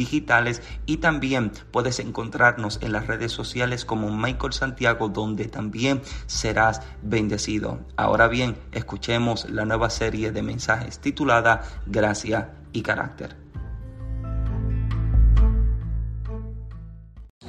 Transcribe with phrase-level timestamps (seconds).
[0.00, 6.80] digitales y también puedes encontrarnos en las redes sociales como Michael Santiago donde también serás
[7.02, 7.80] bendecido.
[7.96, 13.36] Ahora bien, escuchemos la nueva serie de mensajes titulada Gracia y Carácter.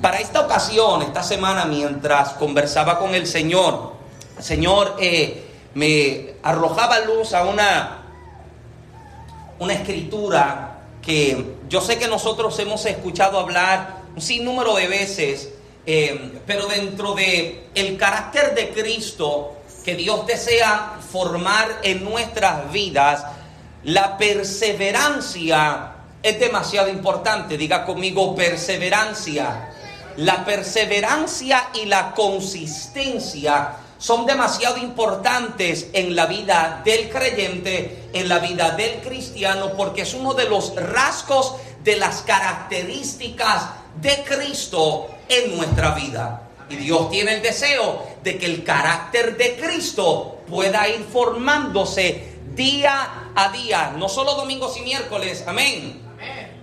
[0.02, 3.94] Para esta ocasión, esta semana, mientras conversaba con el Señor,
[4.38, 8.00] el Señor eh, me arrojaba luz a una,
[9.60, 10.71] una escritura
[11.02, 15.50] que yo sé que nosotros hemos escuchado hablar un sinnúmero de veces,
[15.86, 23.26] eh, pero dentro de el carácter de Cristo que Dios desea formar en nuestras vidas,
[23.84, 27.58] la perseverancia es demasiado importante.
[27.58, 29.70] Diga conmigo perseverancia.
[30.18, 38.40] La perseverancia y la consistencia son demasiado importantes en la vida del creyente, en la
[38.40, 43.70] vida del cristiano, porque es uno de los rasgos de las características
[44.02, 46.50] de Cristo en nuestra vida.
[46.68, 53.30] Y Dios tiene el deseo de que el carácter de Cristo pueda ir formándose día
[53.36, 56.02] a día, no solo domingos y miércoles, amén.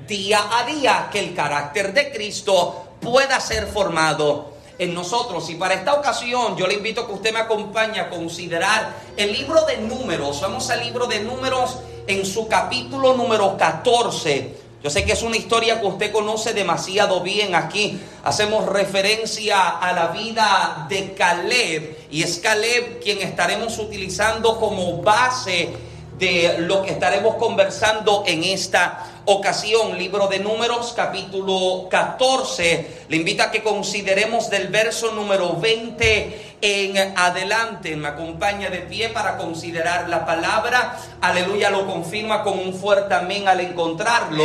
[0.08, 5.48] Día a día que el carácter de Cristo pueda ser formado en nosotros.
[5.50, 9.32] Y para esta ocasión yo le invito a que usted me acompañe a considerar el
[9.32, 10.40] libro de números.
[10.40, 14.68] Vamos al libro de números en su capítulo número 14.
[14.82, 17.56] Yo sé que es una historia que usted conoce demasiado bien.
[17.56, 25.02] Aquí hacemos referencia a la vida de Caleb y es Caleb quien estaremos utilizando como
[25.02, 25.87] base
[26.18, 29.96] de lo que estaremos conversando en esta ocasión.
[29.96, 33.04] Libro de Números, capítulo 14.
[33.08, 37.94] Le invita a que consideremos del verso número 20 en adelante.
[37.96, 40.98] Me acompaña de pie para considerar la palabra.
[41.20, 44.44] Aleluya, lo confirma con un fuerte amén al encontrarlo.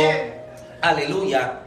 [0.80, 1.60] Aleluya.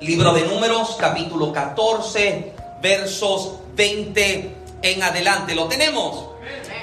[0.00, 5.54] Libro de Números, capítulo 14, versos 20 en adelante.
[5.54, 6.35] ¿Lo tenemos?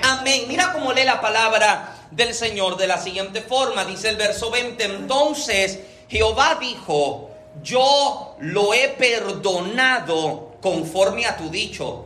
[0.06, 0.44] Amén.
[0.50, 3.86] Mira cómo lee la palabra del Señor de la siguiente forma.
[3.86, 4.84] Dice el verso 20.
[4.84, 7.32] Entonces Jehová dijo,
[7.64, 12.04] yo lo he perdonado conforme a tu dicho.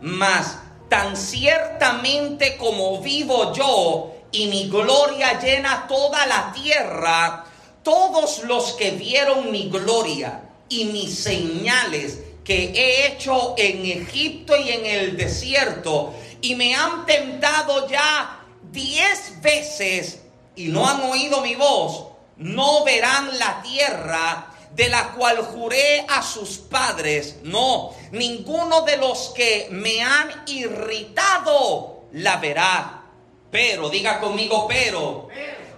[0.00, 0.56] Mas
[0.88, 7.44] tan ciertamente como vivo yo y mi gloria llena toda la tierra,
[7.82, 14.70] todos los que vieron mi gloria y mis señales que he hecho en Egipto y
[14.70, 20.20] en el desierto, y me han tentado ya diez veces
[20.54, 26.22] y no han oído mi voz, no verán la tierra de la cual juré a
[26.22, 27.36] sus padres.
[27.42, 33.04] No, ninguno de los que me han irritado la verá.
[33.50, 35.28] Pero, diga conmigo, pero,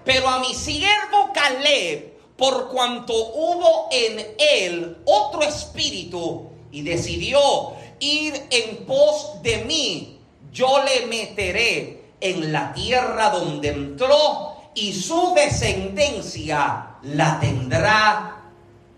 [0.04, 8.46] pero a mi siervo Caleb, por cuanto hubo en él otro espíritu y decidió ir
[8.50, 10.13] en pos de mí,
[10.54, 18.36] yo le meteré en la tierra donde entró y su descendencia la tendrá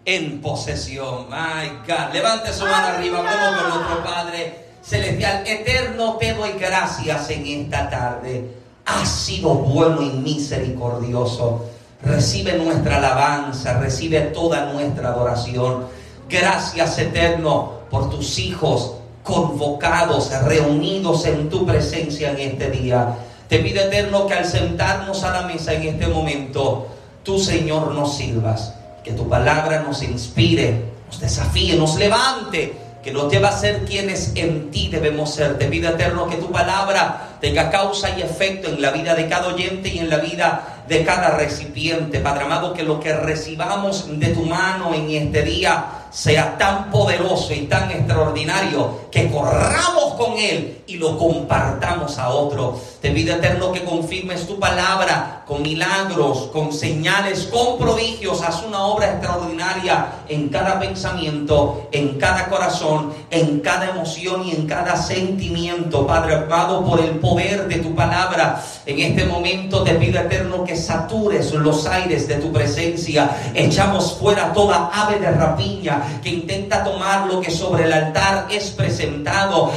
[0.04, 1.28] en posesión.
[1.30, 5.44] My God, levante su mano arriba, vamos con nuestro Padre celestial.
[5.46, 8.54] Eterno, te doy gracias en esta tarde.
[8.84, 11.64] Has sido bueno y misericordioso.
[12.02, 15.86] Recibe nuestra alabanza, recibe toda nuestra adoración.
[16.28, 23.16] Gracias, Eterno, por tus hijos convocados, reunidos en tu presencia en este día.
[23.48, 26.86] Te pido, Eterno, que al sentarnos a la mesa en este momento,
[27.24, 28.74] tú, Señor, nos sirvas.
[29.02, 34.32] Que tu palabra nos inspire, nos desafíe, nos levante que nos lleva a ser quienes
[34.34, 35.58] en ti debemos ser.
[35.58, 39.46] Te pido eterno que tu palabra tenga causa y efecto en la vida de cada
[39.46, 42.18] oyente y en la vida de cada recipiente.
[42.18, 47.52] Padre amado, que lo que recibamos de tu mano en este día sea tan poderoso
[47.52, 52.80] y tan extraordinario que corramos con él y lo compartamos a otro.
[53.02, 58.42] Te pido eterno que confirmes tu palabra con milagros, con señales, con prodigios.
[58.42, 64.66] Haz una obra extraordinaria en cada pensamiento, en cada corazón, en cada emoción y en
[64.66, 66.06] cada sentimiento.
[66.06, 70.76] Padre amado, por el poder de tu palabra, en este momento te pido eterno que
[70.76, 73.30] satures los aires de tu presencia.
[73.54, 78.70] Echamos fuera toda ave de rapiña que intenta tomar lo que sobre el altar es
[78.70, 79.72] presentado.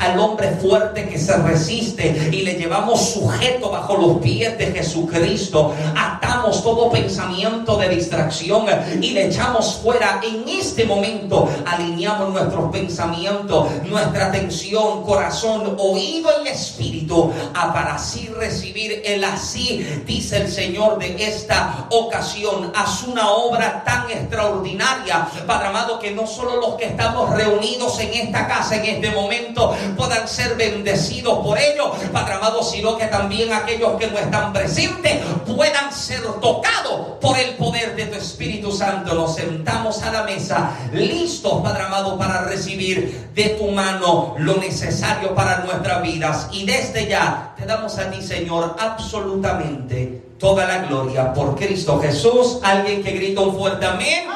[0.00, 5.74] Al hombre fuerte que se resiste y le llevamos sujeto bajo los pies de Jesucristo.
[5.96, 8.66] Atamos todo pensamiento de distracción
[9.00, 10.20] y le echamos fuera.
[10.22, 19.02] En este momento alineamos nuestros pensamientos, nuestra atención, corazón, oído y espíritu para así recibir
[19.04, 22.72] el así, dice el Señor de esta ocasión.
[22.74, 28.12] Haz una obra tan extraordinaria Padre amado, que no solo los que estamos reunidos en
[28.14, 33.52] esta casa en este momento puedan ser bendecidos por ello, Padre amado, sino que también
[33.52, 39.14] aquellos que no están presentes puedan ser tocados por el poder de tu Espíritu Santo.
[39.14, 45.34] Nos sentamos a la mesa, listos, Padre amado, para recibir de tu mano lo necesario
[45.34, 46.48] para nuestras vidas.
[46.52, 52.58] Y desde ya te damos a ti, Señor, absolutamente toda la gloria por Cristo Jesús.
[52.62, 54.26] Alguien que grita un fuerte amén.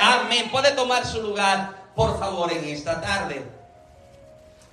[0.00, 0.48] Amén.
[0.50, 3.59] Puede tomar su lugar, por favor, en esta tarde.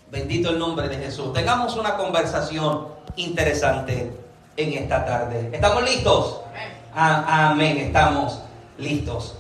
[0.10, 1.34] Bendito el nombre de Jesús.
[1.34, 2.88] Tengamos una conversación
[3.18, 4.10] interesante
[4.56, 5.50] en esta tarde.
[5.52, 6.40] ¿Estamos listos?
[6.96, 7.78] Amén.
[7.78, 8.40] Estamos
[8.78, 9.36] listos.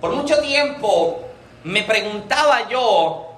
[0.00, 1.20] Por mucho tiempo
[1.62, 3.34] me preguntaba yo,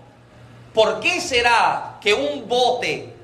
[0.73, 3.15] ¿por qué será que un bote,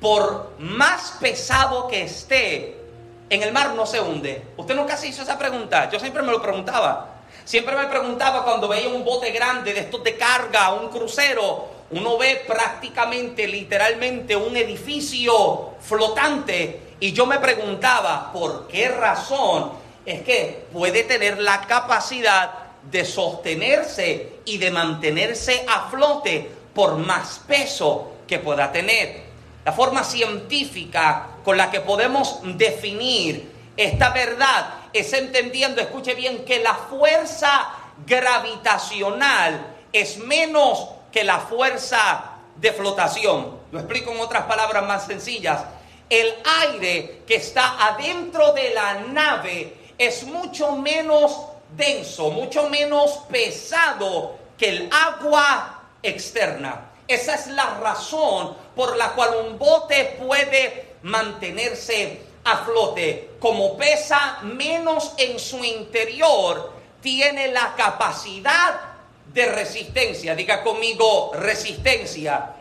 [0.00, 2.80] por más pesado que esté,
[3.28, 4.50] en el mar no se hunde?
[4.56, 5.90] Usted nunca se hizo esa pregunta.
[5.90, 7.08] Yo siempre me lo preguntaba.
[7.44, 12.16] Siempre me preguntaba cuando veía un bote grande de estos de carga, un crucero, uno
[12.16, 16.94] ve prácticamente, literalmente, un edificio flotante.
[17.00, 19.72] Y yo me preguntaba, ¿por qué razón
[20.06, 22.50] es que puede tener la capacidad
[22.90, 29.24] de sostenerse y de mantenerse a flote por más peso que pueda tener?
[29.64, 36.58] La forma científica con la que podemos definir esta verdad es entendiendo, escuche bien, que
[36.60, 37.70] la fuerza
[38.06, 43.60] gravitacional es menos que la fuerza de flotación.
[43.70, 45.62] Lo explico en otras palabras más sencillas.
[46.08, 51.38] El aire que está adentro de la nave es mucho menos
[51.76, 56.90] denso, mucho menos pesado que el agua externa.
[57.06, 64.38] Esa es la razón por la cual un bote puede mantenerse a flote, como pesa
[64.42, 68.91] menos en su interior, tiene la capacidad
[69.32, 70.34] de resistencia.
[70.34, 72.54] Diga conmigo, resistencia.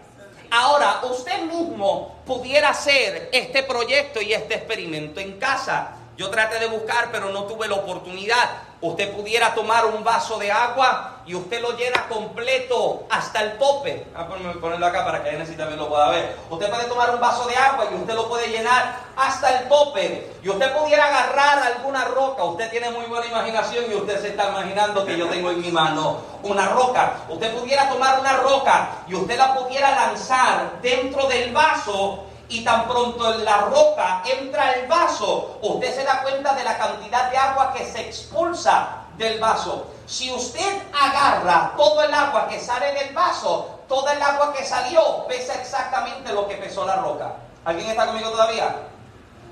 [0.50, 5.96] Ahora, usted mismo pudiera hacer este proyecto y este experimento en casa.
[6.18, 8.50] Yo traté de buscar, pero no tuve la oportunidad.
[8.82, 14.08] Usted pudiera tomar un vaso de agua y usted lo llena completo hasta el tope.
[14.16, 16.36] a ponerlo acá para que Genesis también lo pueda ver.
[16.50, 20.34] Usted puede tomar un vaso de agua y usted lo puede llenar hasta el tope.
[20.42, 22.44] Y usted pudiera agarrar alguna roca.
[22.44, 25.72] Usted tiene muy buena imaginación y usted se está imaginando que yo tengo en mi
[25.72, 27.18] mano una roca.
[27.30, 32.86] Usted pudiera tomar una roca y usted la pudiera lanzar dentro del vaso y tan
[32.88, 37.38] pronto en la roca entra el vaso, usted se da cuenta de la cantidad de
[37.38, 39.88] agua que se expulsa del vaso.
[40.06, 45.26] Si usted agarra todo el agua que sale del vaso, toda el agua que salió
[45.28, 47.36] pesa exactamente lo que pesó la roca.
[47.64, 48.76] ¿Alguien está conmigo todavía?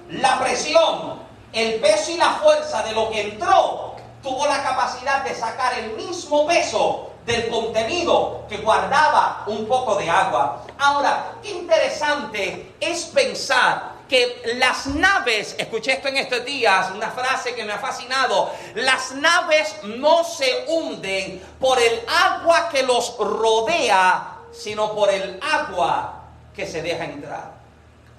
[0.09, 1.19] La presión,
[1.53, 5.91] el peso y la fuerza de lo que entró tuvo la capacidad de sacar el
[5.91, 10.65] mismo peso del contenido que guardaba un poco de agua.
[10.79, 17.53] Ahora, qué interesante es pensar que las naves, escuché esto en estos días, una frase
[17.53, 24.35] que me ha fascinado, las naves no se hunden por el agua que los rodea
[24.51, 26.23] sino por el agua
[26.55, 27.53] que se deja entrar.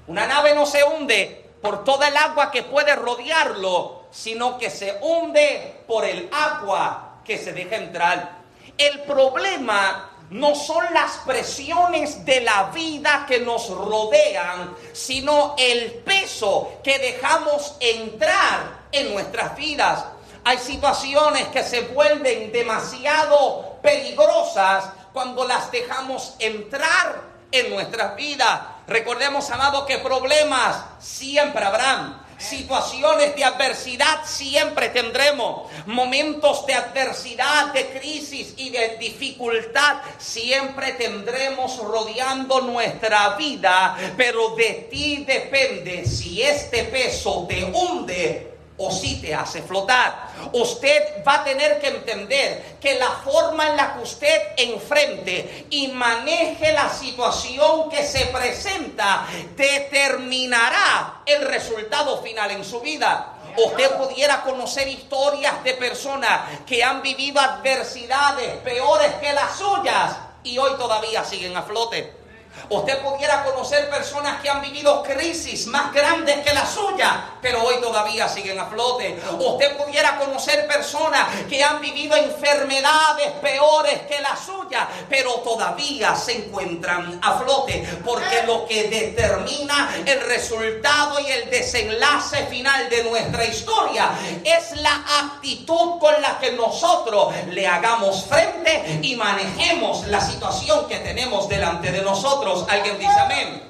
[0.06, 4.98] Una nave no se hunde por toda el agua que puede rodearlo, sino que se
[5.02, 8.39] hunde por el agua que se deja entrar.
[8.80, 16.78] El problema no son las presiones de la vida que nos rodean, sino el peso
[16.82, 20.02] que dejamos entrar en nuestras vidas.
[20.44, 27.20] Hay situaciones que se vuelven demasiado peligrosas cuando las dejamos entrar
[27.52, 28.62] en nuestras vidas.
[28.86, 32.19] Recordemos, amado, que problemas siempre habrán.
[32.40, 35.70] Situaciones de adversidad siempre tendremos.
[35.84, 43.94] Momentos de adversidad, de crisis y de dificultad siempre tendremos rodeando nuestra vida.
[44.16, 48.49] Pero de ti depende si este peso te hunde
[48.80, 50.30] o si te hace flotar.
[50.52, 55.88] Usted va a tener que entender que la forma en la que usted enfrente y
[55.88, 63.34] maneje la situación que se presenta determinará el resultado final en su vida.
[63.56, 70.56] Usted pudiera conocer historias de personas que han vivido adversidades peores que las suyas y
[70.56, 72.19] hoy todavía siguen a flote.
[72.68, 77.76] Usted pudiera conocer personas que han vivido crisis más grandes que la suya, pero hoy
[77.80, 79.20] todavía siguen a flote.
[79.38, 86.46] Usted pudiera conocer personas que han vivido enfermedades peores que la suya, pero todavía se
[86.46, 87.86] encuentran a flote.
[88.04, 94.10] Porque lo que determina el resultado y el desenlace final de nuestra historia
[94.44, 100.98] es la actitud con la que nosotros le hagamos frente y manejemos la situación que
[100.98, 102.39] tenemos delante de nosotros.
[102.68, 103.62] Alguien dice amén.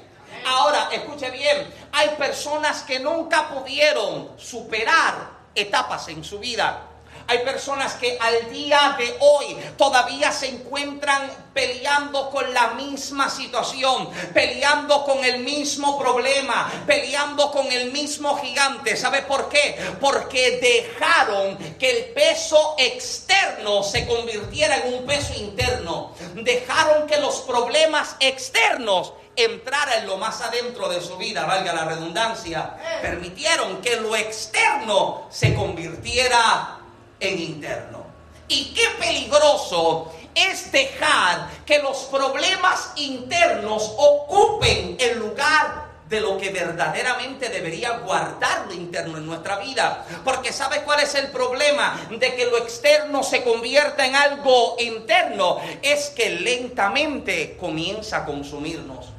[0.45, 6.90] Ahora, escuche bien, hay personas que nunca pudieron superar etapas en su vida.
[7.31, 14.09] Hay personas que al día de hoy todavía se encuentran peleando con la misma situación,
[14.33, 18.97] peleando con el mismo problema, peleando con el mismo gigante.
[18.97, 19.77] ¿Sabe por qué?
[20.01, 26.13] Porque dejaron que el peso externo se convirtiera en un peso interno.
[26.35, 31.85] Dejaron que los problemas externos entrara en lo más adentro de su vida, valga la
[31.85, 36.80] redundancia, permitieron que lo externo se convirtiera
[37.21, 38.05] en interno.
[38.47, 46.49] Y qué peligroso es dejar que los problemas internos ocupen el lugar de lo que
[46.49, 50.05] verdaderamente debería guardar lo interno en nuestra vida.
[50.25, 55.59] Porque ¿sabe cuál es el problema de que lo externo se convierta en algo interno?
[55.81, 59.10] Es que lentamente comienza a consumirnos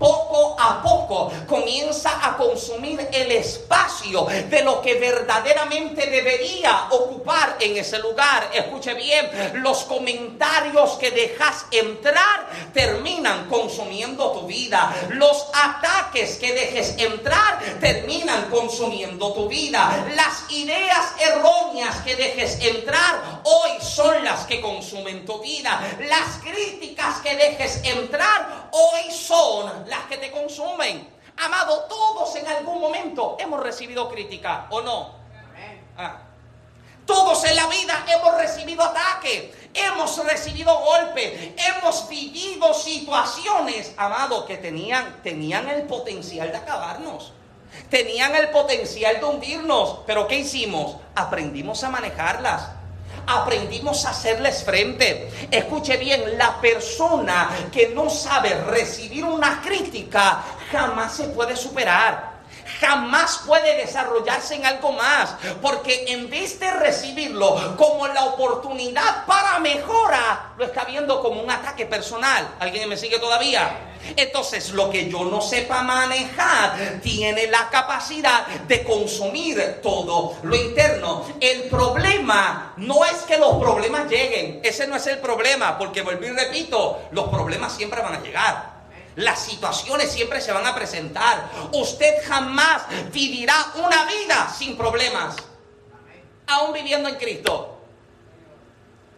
[0.00, 7.76] poco a poco comienza a consumir el espacio de lo que verdaderamente debería ocupar en
[7.76, 8.50] ese lugar.
[8.52, 9.30] Escuche bien,
[9.62, 14.92] los comentarios que dejas entrar terminan consumiendo tu vida.
[15.10, 20.06] Los ataques que dejes entrar terminan consumiendo tu vida.
[20.16, 25.78] Las ideas erróneas que dejes entrar hoy son las que consumen tu vida.
[26.08, 31.06] Las críticas que dejes entrar hoy son las que te consumen.
[31.36, 35.14] Amado, todos en algún momento hemos recibido crítica, ¿o no?
[35.98, 36.22] Ah.
[37.04, 44.58] Todos en la vida hemos recibido ataque, hemos recibido golpes, hemos vivido situaciones, amado, que
[44.58, 47.32] tenían, tenían el potencial de acabarnos.
[47.88, 50.96] Tenían el potencial de hundirnos, pero ¿qué hicimos?
[51.14, 52.79] Aprendimos a manejarlas
[53.26, 55.30] aprendimos a hacerles frente.
[55.50, 62.29] Escuche bien, la persona que no sabe recibir una crítica jamás se puede superar
[62.80, 69.58] jamás puede desarrollarse en algo más, porque en vez de recibirlo como la oportunidad para
[69.58, 72.48] mejora, lo está viendo como un ataque personal.
[72.58, 73.86] ¿Alguien me sigue todavía?
[74.16, 81.26] Entonces, lo que yo no sepa manejar tiene la capacidad de consumir todo lo interno.
[81.38, 86.24] El problema no es que los problemas lleguen, ese no es el problema, porque vuelvo
[86.24, 88.69] y repito, los problemas siempre van a llegar.
[89.16, 91.50] Las situaciones siempre se van a presentar.
[91.72, 95.36] Usted jamás vivirá una vida sin problemas,
[96.46, 97.76] aún viviendo en Cristo.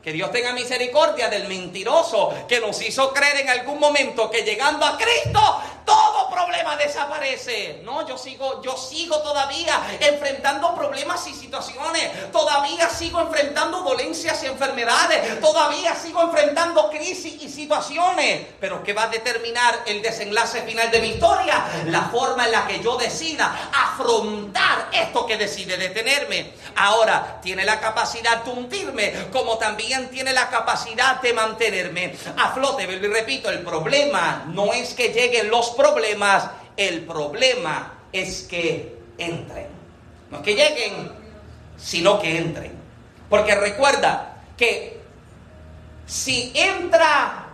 [0.02, 4.84] Que Dios tenga misericordia del mentiroso que nos hizo creer en algún momento que llegando
[4.84, 7.82] a Cristo todo problema desaparece.
[7.84, 12.30] No, yo sigo, yo sigo todavía enfrentando problemas y situaciones.
[12.32, 15.40] Todavía sigo enfrentando dolencias y enfermedades.
[15.40, 18.46] Todavía sigo enfrentando crisis y situaciones.
[18.60, 21.64] Pero ¿qué va a determinar el desenlace final de mi historia?
[21.86, 26.52] La forma en la que yo decida afrontar esto que decide detenerme.
[26.76, 32.84] Ahora, tiene la capacidad de hundirme, como también tiene la capacidad de mantenerme a flote.
[32.84, 39.68] Y repito, el problema no es que lleguen los problemas, el problema es que entren.
[40.30, 41.12] No es que lleguen,
[41.76, 42.72] sino que entren.
[43.28, 45.00] Porque recuerda que
[46.06, 47.46] si entra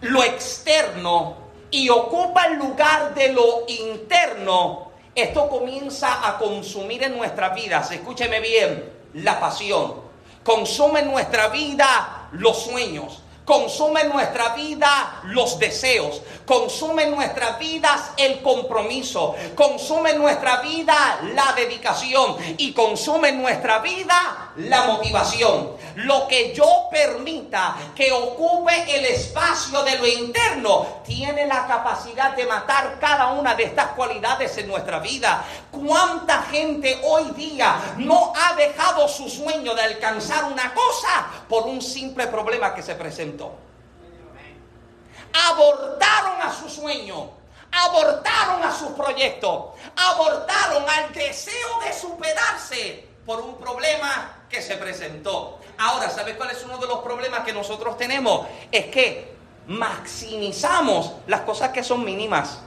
[0.00, 1.36] lo externo
[1.70, 8.40] y ocupa el lugar de lo interno, esto comienza a consumir en nuestras vidas, escúcheme
[8.40, 9.94] bien, la pasión.
[10.42, 18.40] Consume en nuestra vida los sueños, Consume nuestra vida los deseos, consume nuestras vidas el
[18.40, 22.36] compromiso, consume nuestra vida la dedicación.
[22.58, 25.70] Y consume nuestra vida la motivación.
[25.96, 32.46] Lo que yo permita que ocupe el espacio de lo interno tiene la capacidad de
[32.46, 35.44] matar cada una de estas cualidades en nuestra vida.
[35.70, 41.82] ¿Cuánta gente hoy día no ha dejado su sueño de alcanzar una cosa por un
[41.82, 43.52] simple problema que se presentó?
[45.50, 47.30] Abortaron a su sueño,
[47.70, 55.58] abortaron a su proyecto, abortaron al deseo de superarse por un problema que se presentó.
[55.78, 58.46] Ahora, ¿sabes cuál es uno de los problemas que nosotros tenemos?
[58.70, 59.32] Es que
[59.66, 62.60] maximizamos las cosas que son mínimas.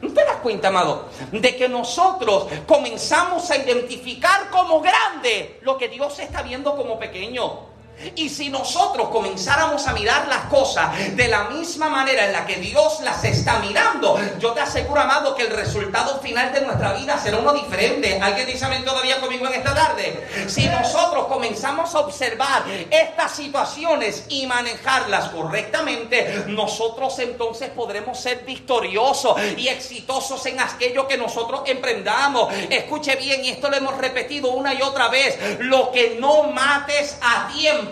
[0.00, 1.08] ¿No te das cuenta, amado?
[1.30, 7.69] De que nosotros comenzamos a identificar como grande lo que Dios está viendo como pequeño.
[8.14, 12.56] Y si nosotros comenzáramos a mirar las cosas de la misma manera en la que
[12.56, 17.18] Dios las está mirando, yo te aseguro, amado, que el resultado final de nuestra vida
[17.18, 18.18] será uno diferente.
[18.20, 20.26] ¿Alguien dice amén todavía conmigo en esta tarde?
[20.48, 29.36] Si nosotros comenzamos a observar estas situaciones y manejarlas correctamente, nosotros entonces podremos ser victoriosos
[29.56, 32.52] y exitosos en aquello que nosotros emprendamos.
[32.70, 37.18] Escuche bien, y esto lo hemos repetido una y otra vez, lo que no mates
[37.20, 37.89] a tiempo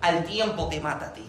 [0.00, 1.24] al tiempo te mata a ti.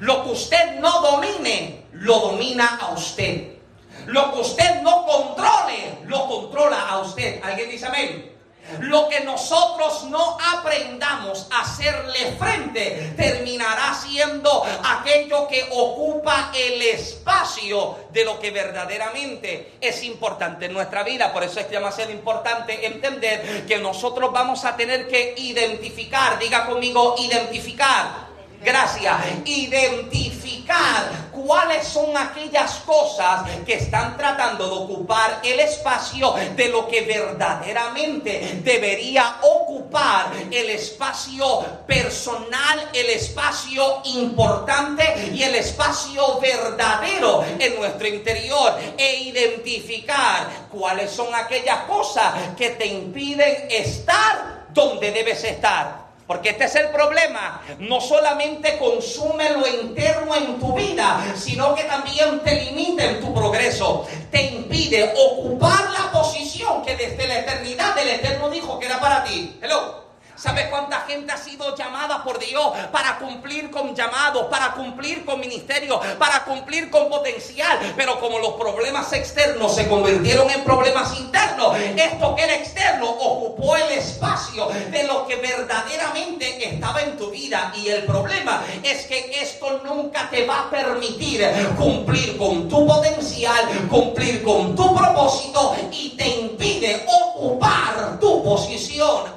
[0.00, 3.58] Lo que usted no domine, lo domina a usted.
[4.06, 7.42] Lo que usted no controle, lo controla a usted.
[7.42, 8.37] ¿Alguien dice amén?
[8.80, 17.96] Lo que nosotros no aprendamos a hacerle frente terminará siendo aquello que ocupa el espacio
[18.10, 21.32] de lo que verdaderamente es importante en nuestra vida.
[21.32, 27.16] Por eso es demasiado importante entender que nosotros vamos a tener que identificar, diga conmigo,
[27.18, 28.27] identificar
[28.62, 29.16] Gracias.
[29.44, 37.02] Identificar cuáles son aquellas cosas que están tratando de ocupar el espacio de lo que
[37.02, 48.08] verdaderamente debería ocupar el espacio personal, el espacio importante y el espacio verdadero en nuestro
[48.08, 48.78] interior.
[48.96, 55.97] E identificar cuáles son aquellas cosas que te impiden estar donde debes estar.
[56.28, 57.62] Porque este es el problema.
[57.78, 63.32] No solamente consume lo interno en tu vida, sino que también te limita en tu
[63.32, 64.06] progreso.
[64.30, 69.24] Te impide ocupar la posición que desde la eternidad del Eterno dijo que era para
[69.24, 69.58] ti.
[69.62, 70.07] Hello.
[70.38, 75.40] ¿Sabes cuánta gente ha sido llamada por Dios para cumplir con llamados, para cumplir con
[75.40, 77.76] ministerio, para cumplir con potencial?
[77.96, 83.74] Pero como los problemas externos se convirtieron en problemas internos, esto que era externo ocupó
[83.74, 87.72] el espacio de lo que verdaderamente estaba en tu vida.
[87.74, 91.44] Y el problema es que esto nunca te va a permitir
[91.76, 99.36] cumplir con tu potencial, cumplir con tu propósito y te impide ocupar tu posición.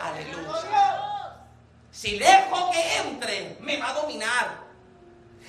[2.02, 4.58] Si dejo que entre, me va a dominar.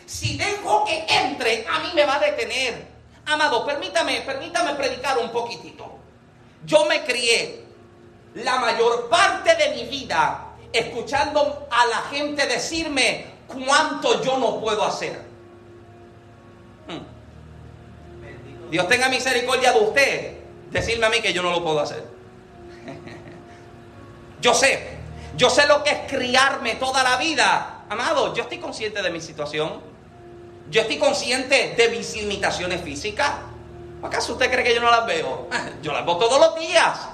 [0.04, 2.88] Si dejo que entre, a mí me va a detener.
[3.24, 5.96] Amado, permítame, permítame predicar un poquitito.
[6.66, 7.64] Yo me crié
[8.34, 14.84] la mayor parte de mi vida escuchando a la gente decirme cuánto yo no puedo
[14.84, 15.22] hacer.
[16.86, 18.70] Hmm.
[18.70, 20.38] Dios tenga misericordia de usted.
[20.70, 22.04] Decirme a mí que yo no lo puedo hacer.
[24.42, 25.01] yo sé,
[25.36, 27.84] yo sé lo que es criarme toda la vida.
[27.88, 29.80] Amado, yo estoy consciente de mi situación.
[30.70, 33.30] Yo estoy consciente de mis limitaciones físicas.
[34.02, 35.48] ¿Acaso usted cree que yo no las veo?
[35.82, 37.11] Yo las veo todos los días.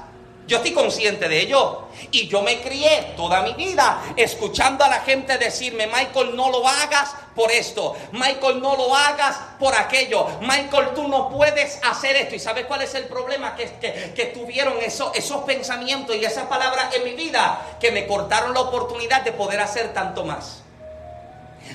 [0.48, 1.82] Yo estoy consciente de ello.
[2.10, 6.66] Y yo me crié toda mi vida escuchando a la gente decirme, Michael, no lo
[6.66, 7.94] hagas por esto.
[8.12, 10.26] Michael, no lo hagas por aquello.
[10.40, 12.34] Michael, tú no puedes hacer esto.
[12.34, 13.54] ¿Y sabes cuál es el problema?
[13.54, 18.06] Que, que, que tuvieron eso, esos pensamientos y esas palabras en mi vida que me
[18.06, 20.62] cortaron la oportunidad de poder hacer tanto más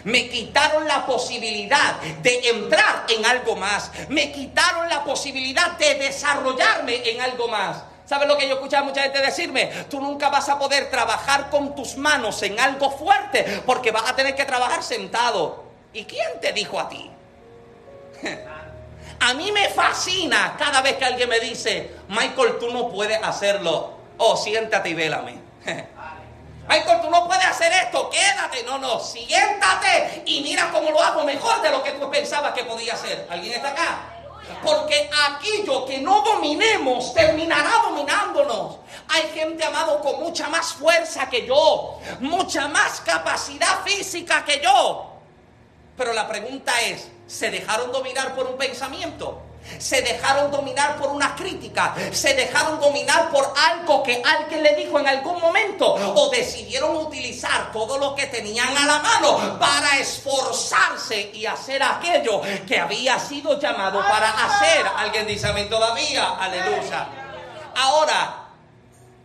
[0.05, 7.07] me quitaron la posibilidad de entrar en algo más, me quitaron la posibilidad de desarrollarme
[7.09, 7.83] en algo más.
[8.05, 9.67] ¿Sabes lo que yo escuchaba mucha gente decirme?
[9.89, 14.15] Tú nunca vas a poder trabajar con tus manos en algo fuerte porque vas a
[14.15, 15.63] tener que trabajar sentado.
[15.93, 17.09] ¿Y quién te dijo a ti?
[19.19, 23.93] A mí me fascina cada vez que alguien me dice, Michael, tú no puedes hacerlo.
[24.17, 25.37] Oh, siéntate y vélame.
[26.67, 28.63] Michael, tú no puedes hacer esto, quédate.
[28.63, 32.65] No, no, siéntate y mira cómo lo hago mejor de lo que tú pensabas que
[32.65, 33.25] podía hacer.
[33.29, 34.12] ¿Alguien está acá?
[34.63, 38.77] Porque aquello que no dominemos terminará dominándonos.
[39.09, 45.11] Hay gente, amado, con mucha más fuerza que yo, mucha más capacidad física que yo.
[45.97, 49.41] Pero la pregunta es, ¿se dejaron dominar por un pensamiento?
[49.77, 54.99] Se dejaron dominar por una crítica, se dejaron dominar por algo que alguien le dijo
[54.99, 61.31] en algún momento o decidieron utilizar todo lo que tenían a la mano para esforzarse
[61.33, 64.85] y hacer aquello que había sido llamado para hacer.
[64.97, 67.07] Alguien dice amén todavía, aleluya.
[67.75, 68.43] Ahora,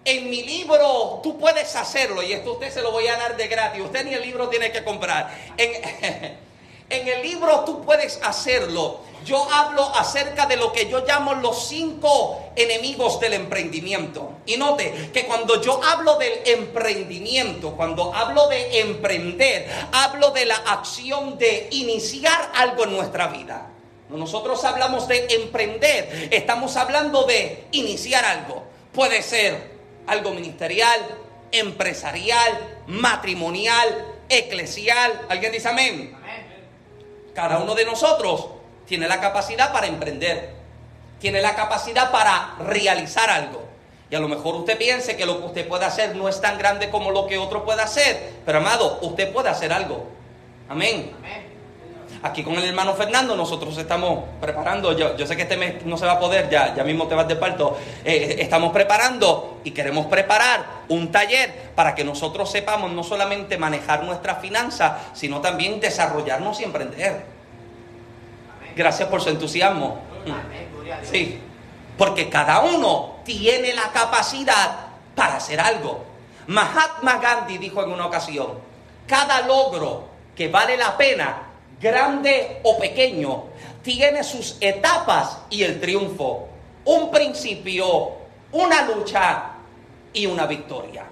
[0.05, 3.47] en mi libro tú puedes hacerlo y esto usted se lo voy a dar de
[3.49, 3.83] gratis.
[3.83, 5.31] Usted ni el libro tiene que comprar.
[6.91, 11.69] en el libro tú puedes hacerlo yo hablo acerca de lo que yo llamo los
[11.69, 14.39] cinco enemigos del emprendimiento.
[14.47, 20.57] Y note que cuando yo hablo del emprendimiento, cuando hablo de emprender, hablo de la
[20.57, 23.71] acción de iniciar algo en nuestra vida.
[24.09, 28.65] Nosotros hablamos de emprender, estamos hablando de iniciar algo.
[28.95, 29.73] Puede ser
[30.07, 30.99] algo ministerial,
[31.53, 35.27] empresarial, matrimonial, eclesial.
[35.29, 36.17] ¿Alguien dice amén?
[37.39, 38.47] Cada uno de nosotros
[38.85, 40.55] tiene la capacidad para emprender,
[41.21, 43.63] tiene la capacidad para realizar algo.
[44.11, 46.59] Y a lo mejor usted piense que lo que usted puede hacer no es tan
[46.59, 50.09] grande como lo que otro puede hacer, pero amado, usted puede hacer algo.
[50.69, 51.13] Amén.
[52.23, 55.97] Aquí con el hermano Fernando nosotros estamos preparando, yo, yo sé que este mes no
[55.97, 59.71] se va a poder, ya, ya mismo te vas de parto, eh, estamos preparando y
[59.71, 65.79] queremos preparar un taller para que nosotros sepamos no solamente manejar nuestras finanzas, sino también
[65.79, 67.25] desarrollarnos y emprender.
[68.75, 70.01] Gracias por su entusiasmo.
[71.03, 71.41] Sí,
[71.97, 76.05] porque cada uno tiene la capacidad para hacer algo.
[76.49, 78.55] Mahatma Gandhi dijo en una ocasión,
[79.07, 81.48] cada logro que vale la pena,
[81.81, 83.45] grande o pequeño,
[83.83, 86.49] tiene sus etapas y el triunfo,
[86.85, 88.13] un principio,
[88.53, 89.53] una lucha
[90.13, 91.05] y una victoria.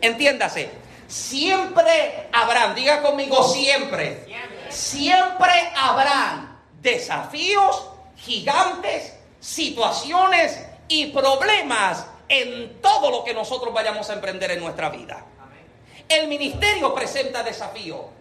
[0.00, 0.70] Entiéndase,
[1.06, 4.26] siempre habrán, diga conmigo siempre,
[4.68, 14.50] siempre, habrán desafíos gigantes, situaciones y problemas en todo lo que nosotros vayamos a emprender
[14.50, 15.24] en nuestra vida.
[16.08, 18.15] El ministerio presenta desafío,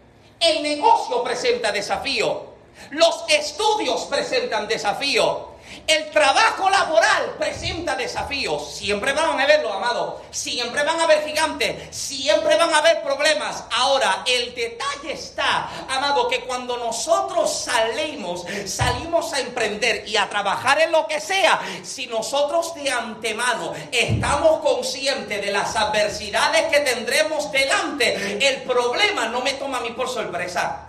[0.49, 2.43] el negocio presenta desafío,
[2.91, 5.54] los estudios presentan desafío,
[5.87, 8.73] el trabajo laboral presenta desafíos.
[8.75, 10.21] Siempre van a haberlo, amado.
[10.31, 11.95] Siempre van a haber gigantes.
[11.95, 13.63] Siempre van a haber problemas.
[13.71, 20.81] Ahora, el detalle está, amado, que cuando nosotros salimos, salimos a emprender y a trabajar
[20.81, 27.51] en lo que sea, si nosotros de antemano estamos conscientes de las adversidades que tendremos
[27.51, 30.87] delante, el problema no me toma a mí por sorpresa.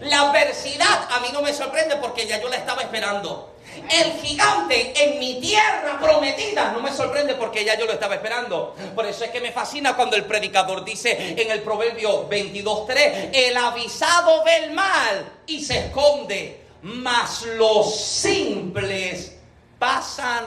[0.00, 3.57] La adversidad a mí no me sorprende porque ya yo la estaba esperando.
[3.90, 8.74] El gigante en mi tierra prometida no me sorprende porque ya yo lo estaba esperando.
[8.94, 13.56] Por eso es que me fascina cuando el predicador dice en el Proverbio 22.3, el
[13.56, 19.36] avisado ve el mal y se esconde, mas los simples
[19.78, 20.46] pasan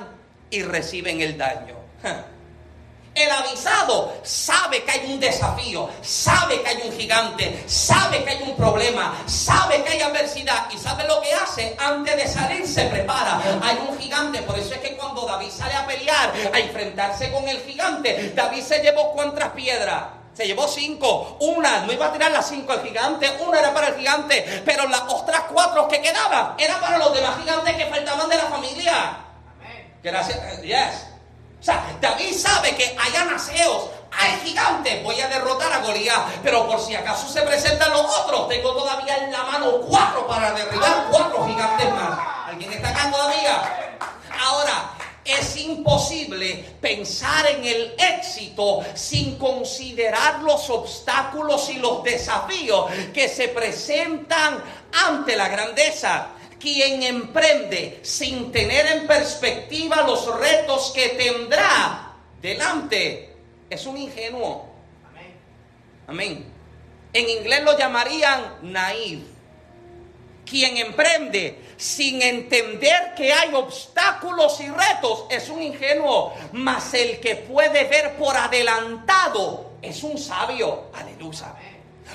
[0.50, 1.76] y reciben el daño.
[3.14, 8.44] El avisado sabe que hay un desafío, sabe que hay un gigante, sabe que hay
[8.44, 11.76] un problema, sabe que hay adversidad y sabe lo que hace.
[11.78, 13.42] Antes de salir se prepara.
[13.62, 17.48] Hay un gigante, por eso es que cuando David sale a pelear, a enfrentarse con
[17.50, 20.04] el gigante, David se llevó cuántas piedras.
[20.34, 21.36] Se llevó cinco.
[21.42, 23.30] Una, no iba a tirar las cinco al gigante.
[23.46, 24.64] Una era para el gigante.
[24.66, 28.46] Pero las otras cuatro que quedaban eran para los demás gigantes que faltaban de la
[28.46, 29.18] familia.
[30.02, 30.62] Gracias.
[30.62, 31.11] Yes.
[31.62, 36.68] O sea, David sabe que hay anaseos, hay gigantes, voy a derrotar a Goliat, pero
[36.68, 41.06] por si acaso se presentan los otros, tengo todavía en la mano cuatro para derribar
[41.12, 42.20] cuatro gigantes más.
[42.48, 43.98] ¿Alguien está acá todavía?
[44.44, 44.92] Ahora,
[45.24, 53.50] Es imposible pensar en el éxito sin considerar los obstáculos y los desafíos que se
[53.50, 54.64] presentan
[55.06, 56.30] ante la grandeza.
[56.62, 63.36] Quien emprende sin tener en perspectiva los retos que tendrá delante
[63.68, 64.70] es un ingenuo.
[66.06, 66.46] Amén.
[67.14, 69.26] En inglés lo llamarían naive.
[70.46, 77.38] Quien emprende sin entender que hay obstáculos y retos es un ingenuo, mas el que
[77.38, 80.92] puede ver por adelantado es un sabio.
[80.94, 81.56] Aleluya.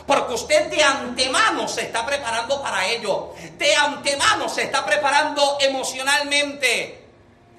[0.06, 3.34] Porque usted de antemano se está preparando para ello.
[3.58, 7.06] De antemano se está preparando emocionalmente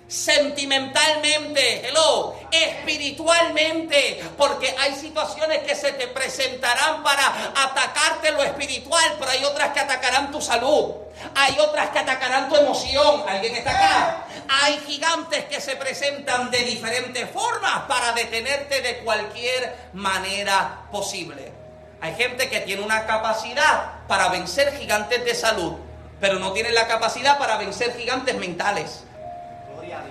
[0.08, 9.32] sentimentalmente, hello, espiritualmente, porque hay situaciones que se te presentarán para atacarte lo espiritual, pero
[9.32, 10.94] hay otras que atacarán tu salud,
[11.36, 14.26] hay otras que atacarán tu emoción, ¿alguien está acá?
[14.64, 21.67] Hay gigantes que se presentan de diferentes formas para detenerte de cualquier manera posible.
[22.02, 25.74] Hay gente que tiene una capacidad para vencer gigantes de salud,
[26.20, 29.04] pero no tiene la capacidad para vencer gigantes mentales.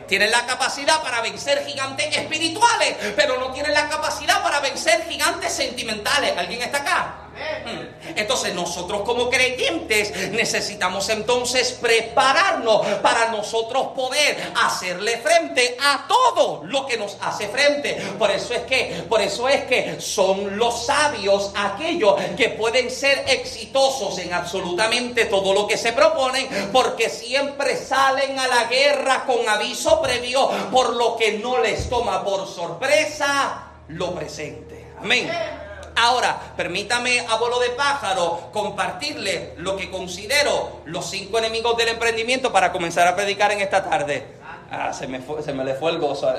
[0.08, 5.52] Tienen la capacidad para vencer gigantes espirituales, pero no tienen la capacidad para vencer gigantes
[5.52, 6.36] sentimentales.
[6.36, 7.14] ¿Alguien está acá?
[8.16, 16.86] Entonces nosotros como creyentes necesitamos entonces prepararnos para nosotros poder hacerle frente a todo lo
[16.86, 17.94] que nos hace frente.
[18.18, 23.24] Por eso es que, por eso es que son los sabios aquellos que pueden ser
[23.28, 29.48] exitosos en absolutamente todo lo que se proponen, porque siempre salen a la guerra con
[29.48, 34.86] aviso previo, por lo que no les toma por sorpresa lo presente.
[34.98, 35.65] Amén.
[35.98, 42.70] Ahora, permítame, abuelo de pájaro, compartirle lo que considero los cinco enemigos del emprendimiento para
[42.70, 44.26] comenzar a predicar en esta tarde.
[44.70, 46.30] Ah, se me, se me le fue el gozo.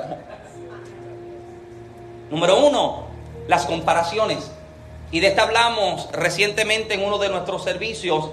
[2.30, 3.08] Número uno,
[3.48, 4.52] las comparaciones.
[5.12, 8.30] Y de esta hablamos recientemente en uno de nuestros servicios,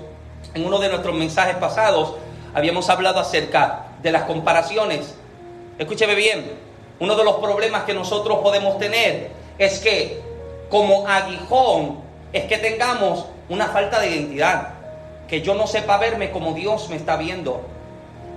[0.53, 2.17] en uno de nuestros mensajes pasados.
[2.53, 5.15] Habíamos hablado acerca de las comparaciones.
[5.79, 6.53] Escúcheme bien,
[7.01, 10.34] uno de los problemas que nosotros podemos tener es que
[10.71, 11.99] como aguijón
[12.33, 14.75] es que tengamos una falta de identidad.
[15.29, 17.63] Que yo no sepa verme como Dios me está viendo.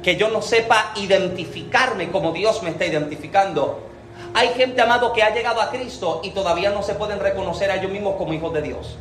[0.04, 3.80] Que yo no sepa identificarme como Dios me está identificando.
[4.34, 7.76] Hay gente, amado, que ha llegado a Cristo y todavía no se pueden reconocer a
[7.76, 8.98] ellos mismos como hijos de Dios.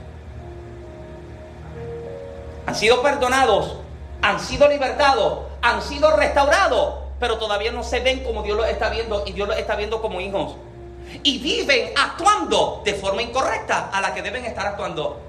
[2.67, 3.77] Han sido perdonados,
[4.23, 8.89] han sido libertados, han sido restaurados, pero todavía no se ven como Dios los está
[8.89, 10.57] viendo y Dios los está viendo como hijos
[11.23, 15.21] y viven actuando de forma incorrecta a la que deben estar actuando.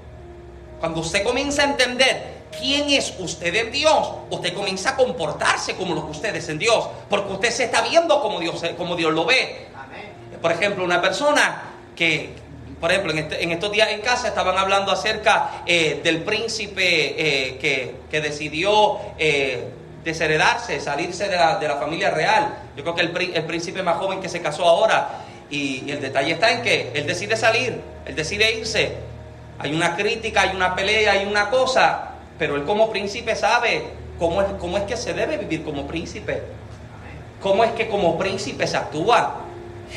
[0.80, 5.94] Cuando usted comienza a entender quién es usted en Dios, usted comienza a comportarse como
[5.94, 9.12] lo que usted es en Dios, porque usted se está viendo como Dios, como Dios
[9.12, 9.66] lo ve.
[10.40, 11.62] Por ejemplo, una persona
[11.96, 12.30] que,
[12.80, 17.58] por ejemplo, en, este, estos días en casa estaban hablando acerca eh, del príncipe eh,
[17.58, 19.68] que, decidió eh,
[20.04, 22.56] desheredarse, salirse de la, de la, familia real.
[22.76, 26.32] Yo creo que el, el príncipe más joven que se casó ahora y, el detalle
[26.32, 28.96] está en que él decide salir, él decide irse.
[29.58, 33.84] Hay una crítica, hay una pelea, hay una cosa, pero él como príncipe sabe
[34.18, 36.42] cómo es, cómo es que se debe vivir como príncipe.
[37.42, 39.42] Cómo es que como príncipe se actúa.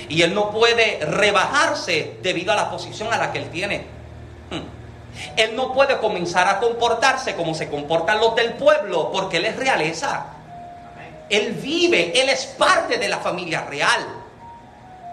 [0.09, 3.79] Y él no puede rebajarse debido a la posición a la que él tiene.
[4.49, 4.61] Hmm.
[5.35, 9.55] Él no puede comenzar a comportarse como se comportan los del pueblo porque él es
[9.57, 10.25] realeza.
[11.29, 14.20] Él vive, él es parte de la familia real.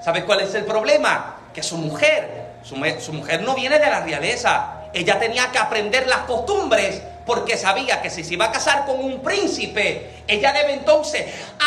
[0.02, 1.36] ¿Sabes cuál es el problema?
[1.52, 2.76] Que su mujer, su,
[3.12, 4.82] mujer no viene de la realeza.
[4.92, 8.98] Ella tenía que aprender las costumbres porque sabía que si se iba a casar con
[9.00, 11.26] un príncipe, ella debe entonces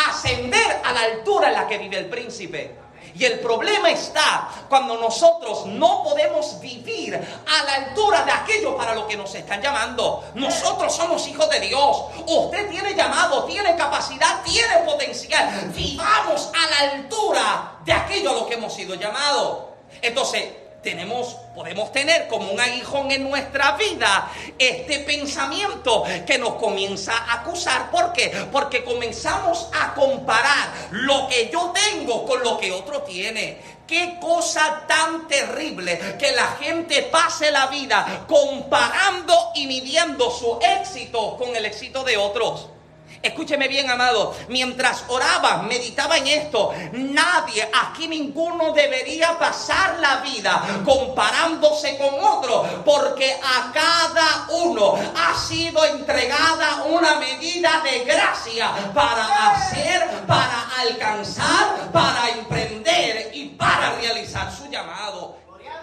[0.09, 2.80] ascender a la altura en la que vive el príncipe.
[3.15, 8.95] Y el problema está cuando nosotros no podemos vivir a la altura de aquello para
[8.95, 10.23] lo que nos están llamando.
[10.35, 11.97] Nosotros somos hijos de Dios.
[12.25, 15.71] Usted tiene llamado, tiene capacidad, tiene potencial.
[15.75, 19.57] Vivamos a la altura de aquello a lo que hemos sido llamados.
[20.01, 27.15] Entonces, tenemos, podemos tener como un aguijón en nuestra vida este pensamiento que nos comienza
[27.15, 27.91] a acusar.
[27.91, 28.47] ¿Por qué?
[28.51, 33.59] Porque comenzamos a comparar lo que yo tengo con lo que otro tiene.
[33.85, 41.37] Qué cosa tan terrible que la gente pase la vida comparando y midiendo su éxito
[41.37, 42.69] con el éxito de otros.
[43.21, 44.35] Escúcheme bien, amado.
[44.47, 46.73] Mientras oraba, meditaba en esto.
[46.93, 55.37] Nadie, aquí ninguno debería pasar la vida comparándose con otro, porque a cada uno ha
[55.37, 64.51] sido entregada una medida de gracia para hacer, para alcanzar, para emprender y para realizar
[64.51, 65.40] su llamado.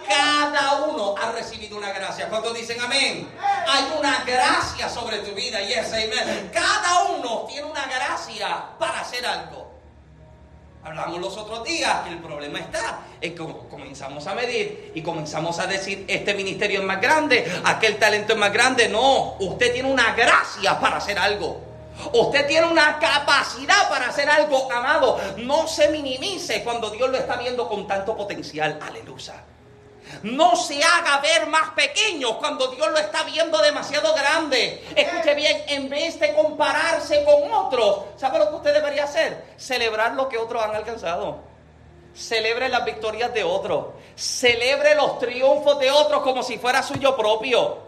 [0.08, 2.28] Cada uno ha recibido una gracia.
[2.28, 3.28] ¿Cuántos dicen amén?
[3.68, 5.60] Hay una gracia sobre tu vida.
[5.60, 6.50] Yes, amén.
[6.52, 9.68] Cada uno tiene una gracia para hacer algo.
[10.82, 15.58] Hablamos los otros días que el problema está en que comenzamos a medir y comenzamos
[15.58, 18.88] a decir, este ministerio es más grande, aquel talento es más grande.
[18.88, 21.60] No, usted tiene una gracia para hacer algo.
[22.12, 25.20] Usted tiene una capacidad para hacer algo, amado.
[25.38, 28.78] No se minimice cuando Dios lo está viendo con tanto potencial.
[28.80, 29.34] Aleluya.
[30.22, 34.84] No se haga ver más pequeño cuando Dios lo está viendo demasiado grande.
[34.94, 39.44] Escuche bien, en vez de compararse con otros, ¿sabe lo que usted debería hacer?
[39.56, 41.38] Celebrar lo que otros han alcanzado.
[42.14, 43.86] Celebre las victorias de otros.
[44.16, 47.87] Celebre los triunfos de otros como si fuera suyo propio.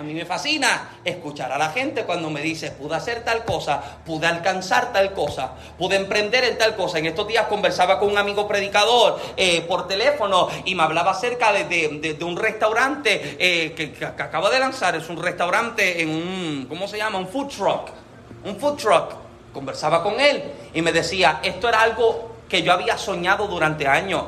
[0.00, 3.82] A mí me fascina escuchar a la gente cuando me dice, pude hacer tal cosa,
[4.06, 6.98] pude alcanzar tal cosa, pude emprender en tal cosa.
[6.98, 11.52] En estos días conversaba con un amigo predicador eh, por teléfono y me hablaba acerca
[11.52, 14.96] de, un restaurante eh, que, que, acaba de lanzar.
[14.96, 17.18] Es un restaurante en un, ¿cómo se llama?
[17.18, 17.90] Un food truck.
[18.46, 19.12] Un food truck.
[19.52, 24.24] Conversaba con él y me decía, esto era algo que yo había soñado durante años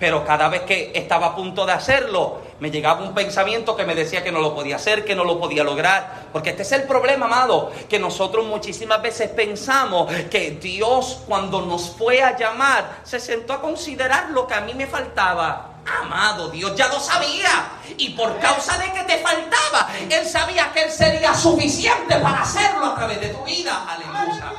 [0.00, 3.94] pero cada vez que estaba a punto de hacerlo, me llegaba un pensamiento que me
[3.94, 6.28] decía que no lo podía hacer, que no lo podía lograr.
[6.32, 11.90] Porque este es el problema, amado, que nosotros muchísimas veces pensamos que Dios cuando nos
[11.96, 15.70] fue a llamar, se sentó a considerar lo que a mí me faltaba.
[16.02, 17.72] Amado, Dios ya lo sabía.
[17.96, 22.86] Y por causa de que te faltaba, Él sabía que Él sería suficiente para hacerlo
[22.86, 23.86] a través de tu vida.
[23.88, 24.52] Aleluya.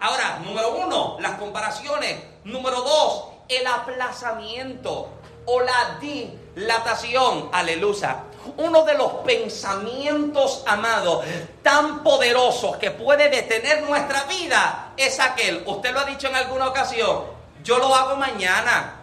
[0.00, 2.16] Ahora, número uno, las comparaciones.
[2.44, 5.17] Número dos, el aplazamiento
[5.50, 7.48] o la dilatación.
[7.52, 8.24] Aleluya.
[8.58, 11.24] Uno de los pensamientos, amados,
[11.62, 16.68] tan poderosos que puede detener nuestra vida es aquel, usted lo ha dicho en alguna
[16.68, 17.24] ocasión,
[17.62, 18.96] yo lo hago mañana,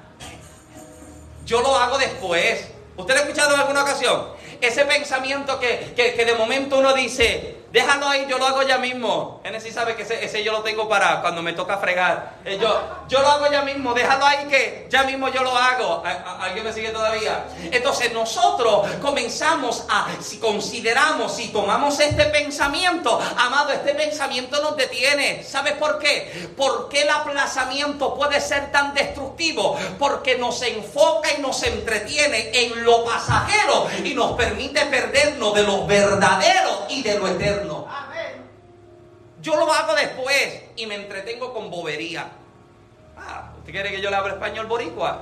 [1.46, 2.68] yo lo hago después.
[2.98, 4.30] ¿Usted ha escuchado en alguna ocasión?
[4.62, 9.42] Ese pensamiento que, que de momento uno dice, Déjalo ahí, yo lo hago ya mismo.
[9.44, 12.38] Genesis sabe que ese, yo lo tengo para cuando me toca fregar.
[12.46, 16.02] Eh, yo, yo lo hago ya mismo, déjalo ahí que ya mismo yo lo hago.
[16.40, 17.44] ¿Alguien me sigue todavía?
[17.70, 25.44] Entonces nosotros comenzamos a, si consideramos, si tomamos este pensamiento, amado, este pensamiento nos detiene.
[25.44, 26.54] ¿Sabes por qué?
[26.56, 29.78] Porque el aplazamiento puede ser tan destructivo?
[30.00, 35.86] Porque nos enfoca y nos entretiene en lo pasajero y nos permite perdernos de lo
[35.86, 37.65] verdadero y de lo eterno.
[39.42, 42.32] Yo lo hago después y me entretengo con bobería.
[43.18, 45.22] Ah, ¿usted quiere que yo le hable español boricua?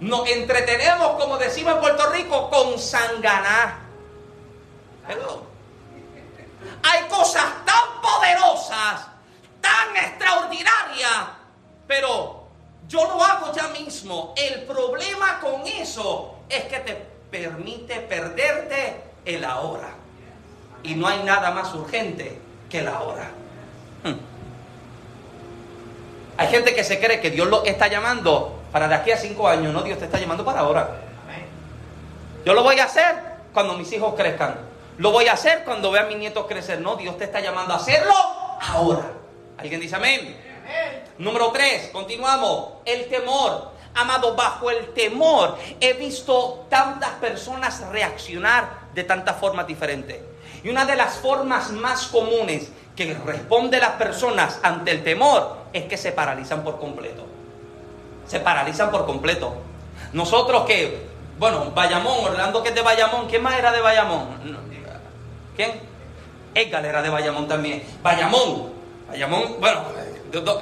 [0.00, 3.78] Nos entretenemos, como decimos en Puerto Rico, con sanganá.
[6.82, 9.06] Hay cosas tan poderosas,
[9.60, 11.28] tan extraordinarias,
[11.86, 12.46] pero
[12.86, 14.34] yo lo hago ya mismo.
[14.36, 16.94] El problema con eso es que te
[17.30, 20.05] permite perderte el ahora.
[20.86, 22.38] Y no hay nada más urgente
[22.70, 23.30] que la hora.
[24.04, 24.14] Hmm.
[26.38, 29.48] Hay gente que se cree que Dios lo está llamando para de aquí a cinco
[29.48, 29.72] años.
[29.72, 31.00] No, Dios te está llamando para ahora.
[32.44, 33.16] Yo lo voy a hacer
[33.52, 34.54] cuando mis hijos crezcan.
[34.98, 36.80] Lo voy a hacer cuando vea a mis nietos crecer.
[36.80, 38.14] No, Dios te está llamando a hacerlo
[38.60, 39.10] ahora.
[39.58, 40.36] ¿Alguien dice amén?
[41.18, 42.74] Número tres, continuamos.
[42.84, 43.72] El temor.
[43.94, 50.20] Amado, bajo el temor he visto tantas personas reaccionar de tantas formas diferentes.
[50.62, 55.84] Y una de las formas más comunes que responde las personas ante el temor es
[55.84, 57.24] que se paralizan por completo.
[58.26, 59.54] Se paralizan por completo.
[60.12, 61.06] Nosotros que,
[61.38, 64.56] bueno, Bayamón, Orlando que es de Bayamón, ¿quién más era de Bayamón?
[65.54, 65.80] ¿Quién?
[66.54, 67.82] Edgar era de Bayamón también.
[68.02, 68.72] Bayamón,
[69.08, 69.84] Bayamón, bueno,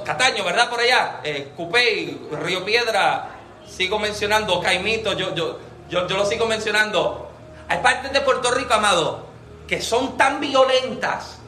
[0.03, 0.69] Cataño, ¿verdad?
[0.69, 3.29] Por allá, eh, Cupey, Río Piedra,
[3.67, 7.29] sigo mencionando, Caimito, yo, yo, yo, yo lo sigo mencionando.
[7.67, 9.25] Hay partes de Puerto Rico, amado,
[9.67, 11.39] que son tan violentas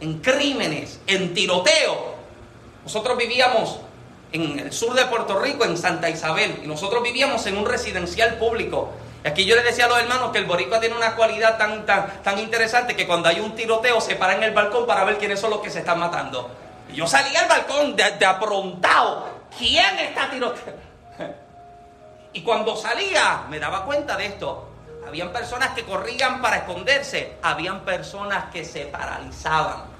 [0.00, 2.14] en crímenes, en tiroteo.
[2.84, 3.80] Nosotros vivíamos
[4.32, 8.36] en el sur de Puerto Rico, en Santa Isabel, y nosotros vivíamos en un residencial
[8.36, 8.92] público.
[9.24, 11.86] Y aquí yo le decía a los hermanos que el boricua tiene una cualidad tan,
[11.86, 15.18] tan, tan interesante que cuando hay un tiroteo se para en el balcón para ver
[15.18, 16.50] quiénes son los que se están matando.
[16.92, 19.28] Y yo salía al balcón de, de aprontado.
[19.56, 20.82] ¿Quién está tiroteando?
[22.36, 24.73] Y cuando salía me daba cuenta de esto
[25.06, 29.94] Habían personas que corrían para esconderse, habían personas que se paralizaban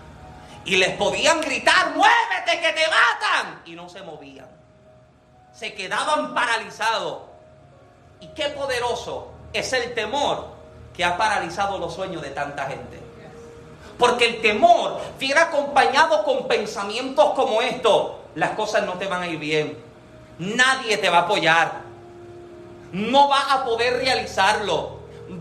[0.65, 4.49] y les podían gritar, muévete que te matan, y no se movían.
[5.53, 7.19] Se quedaban paralizados.
[8.21, 10.49] Y qué poderoso es el temor
[10.95, 13.01] que ha paralizado los sueños de tanta gente.
[13.99, 18.13] Porque el temor viene acompañado con pensamientos como estos.
[18.35, 19.79] Las cosas no te van a ir bien.
[20.39, 21.83] Nadie te va a apoyar.
[22.93, 24.94] No va a poder realizarlo.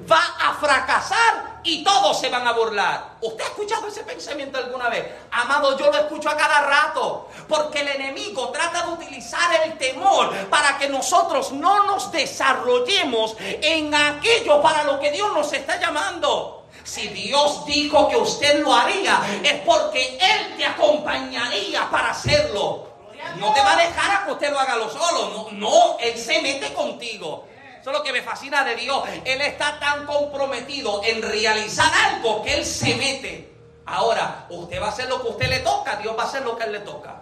[0.09, 3.15] Va a fracasar y todos se van a burlar.
[3.21, 5.05] ¿Usted ha escuchado ese pensamiento alguna vez?
[5.31, 7.29] Amado, yo lo escucho a cada rato.
[7.47, 13.93] Porque el enemigo trata de utilizar el temor para que nosotros no nos desarrollemos en
[13.93, 16.65] aquello para lo que Dios nos está llamando.
[16.84, 22.89] Si Dios dijo que usted lo haría, es porque Él te acompañaría para hacerlo.
[23.38, 25.29] No te va a dejar a que usted lo haga solo.
[25.29, 27.45] No, no, Él se mete contigo.
[27.84, 29.03] Eso es lo que me fascina de Dios.
[29.25, 33.53] Él está tan comprometido en realizar algo que Él se mete.
[33.86, 36.55] Ahora, usted va a hacer lo que usted le toca, Dios va a hacer lo
[36.55, 37.13] que Él le toca.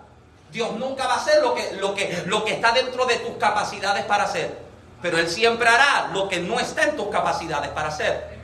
[0.51, 3.38] Dios nunca va a hacer lo que, lo que, lo que está dentro de tus
[3.38, 4.59] capacidades para hacer.
[5.01, 8.39] Pero Él siempre hará lo que no está en tus capacidades para hacer.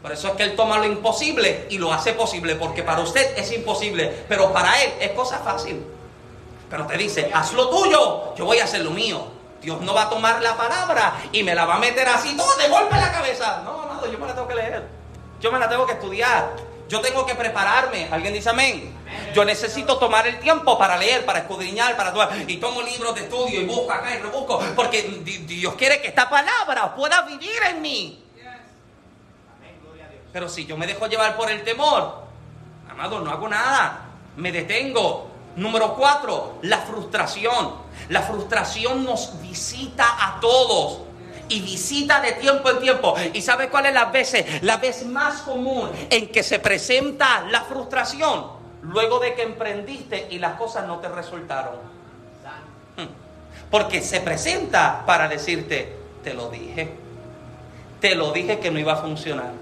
[0.00, 3.36] Por eso es que Él toma lo imposible y lo hace posible, porque para usted
[3.36, 5.84] es imposible, pero para Él es cosa fácil.
[6.70, 9.34] Pero te dice, haz lo tuyo, yo voy a hacer lo mío.
[9.60, 12.56] Dios no va a tomar la palabra y me la va a meter así todo
[12.56, 13.62] de golpe en la cabeza.
[13.64, 14.88] No, amado, yo me la tengo que leer.
[15.40, 16.54] Yo me la tengo que estudiar.
[16.88, 18.08] Yo tengo que prepararme.
[18.12, 18.94] ¿Alguien dice amén?
[19.34, 22.12] Yo necesito tomar el tiempo para leer, para escudriñar, para.
[22.46, 24.62] Y tomo libros de estudio y busco acá y rebusco.
[24.76, 28.22] Porque Dios quiere que esta palabra pueda vivir en mí.
[30.32, 32.22] Pero si yo me dejo llevar por el temor,
[32.90, 34.06] amado, no hago nada.
[34.36, 35.30] Me detengo.
[35.56, 37.85] Número cuatro, la frustración.
[38.08, 41.00] La frustración nos visita a todos
[41.48, 43.14] y visita de tiempo en tiempo.
[43.32, 44.62] ¿Y sabe cuál es la vez?
[44.62, 50.38] La vez más común en que se presenta la frustración luego de que emprendiste y
[50.38, 51.74] las cosas no te resultaron.
[52.96, 53.08] Hmm.
[53.70, 56.92] Porque se presenta para decirte, te lo dije,
[58.00, 59.52] te lo dije que no iba a funcionar,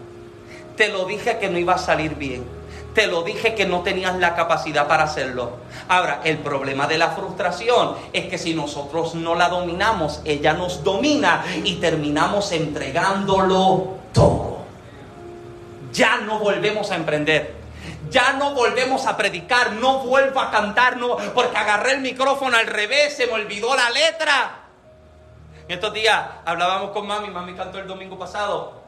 [0.76, 2.44] te lo dije que no iba a salir bien
[2.94, 5.58] te lo dije que no tenías la capacidad para hacerlo.
[5.88, 10.84] Ahora, el problema de la frustración es que si nosotros no la dominamos, ella nos
[10.84, 14.58] domina y terminamos entregándolo todo.
[15.92, 17.64] Ya no volvemos a emprender.
[18.10, 22.66] Ya no volvemos a predicar, no vuelvo a cantar, no, porque agarré el micrófono al
[22.66, 24.60] revés, se me olvidó la letra.
[25.66, 28.82] estos días hablábamos con mami, mami cantó el domingo pasado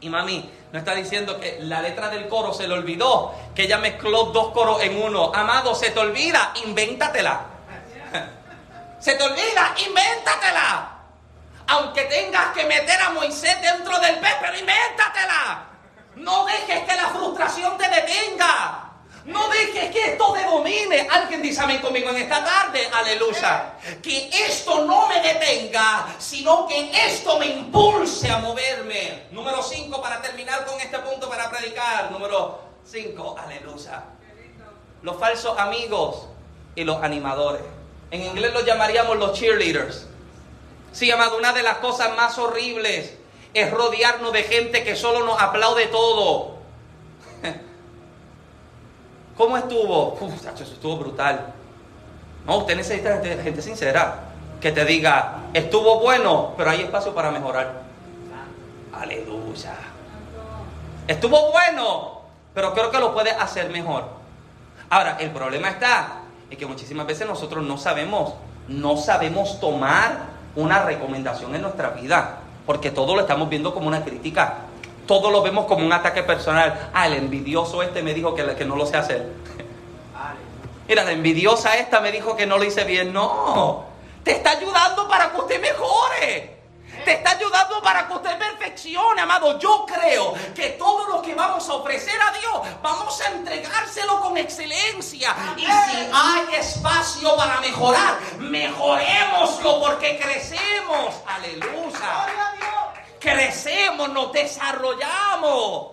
[0.00, 3.76] y mami no está diciendo que la letra del coro se le olvidó, que ella
[3.76, 5.30] mezcló dos coros en uno.
[5.34, 7.40] Amado, se te olvida, invéntatela.
[8.98, 10.92] Se te olvida, invéntatela.
[11.66, 15.64] Aunque tengas que meter a Moisés dentro del pez, pero invéntatela.
[16.14, 18.91] No dejes que la frustración te detenga.
[19.24, 21.06] No dejes que esto te domine.
[21.10, 22.88] Alguien dice amén conmigo en esta tarde.
[22.92, 23.74] Aleluya.
[24.02, 29.24] Que esto no me detenga, sino que esto me impulse a moverme.
[29.30, 32.10] Número 5 para terminar con este punto para predicar.
[32.10, 33.36] Número 5.
[33.38, 34.04] Aleluya.
[35.02, 36.26] Los falsos amigos
[36.74, 37.62] y los animadores.
[38.10, 40.06] En inglés los llamaríamos los cheerleaders.
[40.92, 43.14] Sí, amado, una de las cosas más horribles
[43.54, 46.61] es rodearnos de gente que solo nos aplaude todo
[49.36, 50.14] ¿Cómo estuvo?
[50.20, 51.52] Uf, eso estuvo brutal.
[52.46, 54.28] No, usted necesita gente, sincera
[54.60, 57.82] que te diga, estuvo bueno, pero hay espacio para mejorar.
[58.92, 59.74] Aleluya.
[61.08, 62.20] Estuvo bueno,
[62.54, 64.04] pero creo que lo puede hacer mejor.
[64.88, 66.20] Ahora, el problema está
[66.50, 68.34] en que muchísimas veces nosotros no sabemos,
[68.68, 74.04] no sabemos tomar una recomendación en nuestra vida, porque todo lo estamos viendo como una
[74.04, 74.58] crítica.
[75.06, 76.90] Todo lo vemos como un ataque personal.
[76.94, 79.32] Ah, el envidioso este me dijo que, que no lo sé hacer.
[80.88, 83.12] Mira, la envidiosa esta me dijo que no lo hice bien.
[83.12, 83.84] No,
[84.22, 86.62] te está ayudando para que usted mejore.
[87.04, 89.58] Te está ayudando para que usted perfeccione, amado.
[89.58, 94.36] Yo creo que todo lo que vamos a ofrecer a Dios, vamos a entregárselo con
[94.36, 95.34] excelencia.
[95.56, 101.14] Y si hay espacio para mejorar, mejorémoslo porque crecemos.
[101.26, 102.71] Aleluya
[103.22, 105.92] crecemos, nos desarrollamos.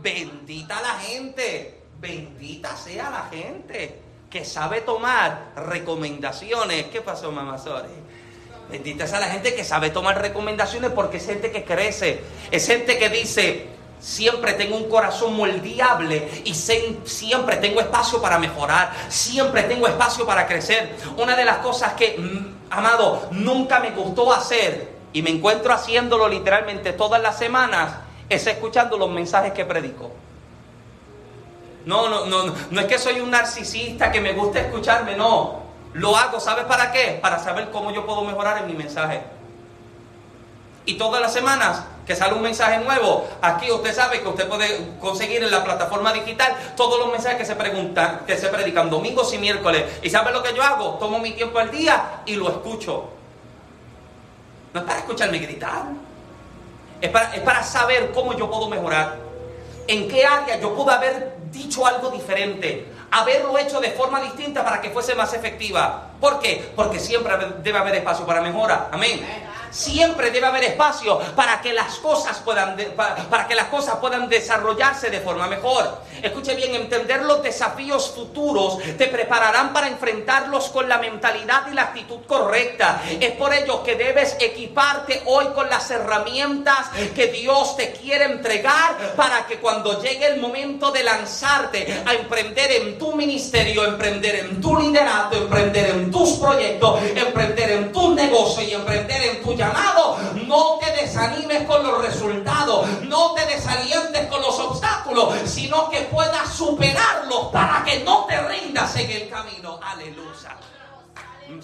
[0.00, 4.00] Bendita la gente, bendita sea la gente
[4.30, 6.86] que sabe tomar recomendaciones.
[6.86, 7.88] ¿Qué pasó, mamá Sori?
[8.70, 12.98] Bendita sea la gente que sabe tomar recomendaciones porque es gente que crece, es gente
[12.98, 13.66] que dice,
[13.98, 20.46] siempre tengo un corazón moldeable y siempre tengo espacio para mejorar, siempre tengo espacio para
[20.46, 20.96] crecer.
[21.16, 26.28] Una de las cosas que, mm, amado, nunca me gustó hacer y me encuentro haciéndolo
[26.28, 27.94] literalmente todas las semanas,
[28.28, 30.10] es escuchando los mensajes que predico.
[31.86, 35.62] No, no, no, no es que soy un narcisista que me gusta escucharme, no.
[35.94, 37.18] Lo hago, ¿sabes para qué?
[37.22, 39.22] Para saber cómo yo puedo mejorar en mi mensaje.
[40.84, 44.98] Y todas las semanas que sale un mensaje nuevo, aquí usted sabe que usted puede
[44.98, 49.32] conseguir en la plataforma digital todos los mensajes que se preguntan, que se predican domingos
[49.34, 49.84] y miércoles.
[50.02, 50.94] ¿Y sabe lo que yo hago?
[50.94, 53.17] Tomo mi tiempo al día y lo escucho.
[54.72, 55.84] No es para escucharme gritar.
[57.00, 59.16] Es para, es para saber cómo yo puedo mejorar.
[59.86, 62.86] En qué área yo puedo haber dicho algo diferente.
[63.10, 66.10] Haberlo hecho de forma distinta para que fuese más efectiva.
[66.20, 66.72] ¿Por qué?
[66.76, 68.88] Porque siempre debe haber espacio para mejora.
[68.92, 74.28] Amén siempre debe haber espacio para que las cosas puedan, para, que las cosas puedan
[74.28, 76.02] desarrollarse de forma mejor.
[76.22, 81.82] Escuche bien, entender los desafíos futuros te prepararán para enfrentarlos con la mentalidad y la
[81.82, 83.02] actitud correcta.
[83.20, 89.14] Es por ello que debes equiparte hoy con las herramientas que Dios te quiere entregar
[89.16, 94.60] para que cuando llegue el momento de lanzarte a emprender en tu ministerio, emprender en
[94.60, 100.16] tu liderato, emprender en tus proyectos, emprender en tu negocio y emprender en tu llamado,
[100.46, 106.50] no te desanimes con los resultados, no te desalientes con los obstáculos, sino que puedas
[106.50, 109.78] superarlos para que no te rindas en el camino.
[109.82, 110.56] Aleluya.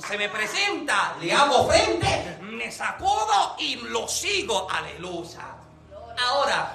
[0.06, 4.66] Se me presenta, le hago frente, me sacudo y lo sigo.
[4.70, 5.44] Aleluya.
[6.26, 6.74] Ahora,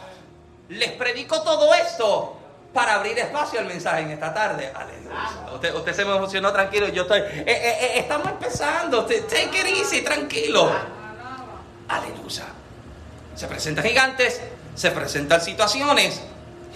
[0.69, 2.37] les predico todo esto
[2.73, 4.71] para abrir espacio al mensaje en esta tarde.
[4.73, 5.75] Aleluya.
[5.75, 6.87] Usted, se me emocionó tranquilo.
[6.89, 7.19] Yo estoy.
[7.19, 9.05] Eh, eh, eh, estamos empezando.
[9.05, 10.98] Take it easy, tranquilo.
[11.89, 12.45] Aleluya.
[13.35, 14.39] Se presentan gigantes,
[14.75, 16.21] se presentan situaciones.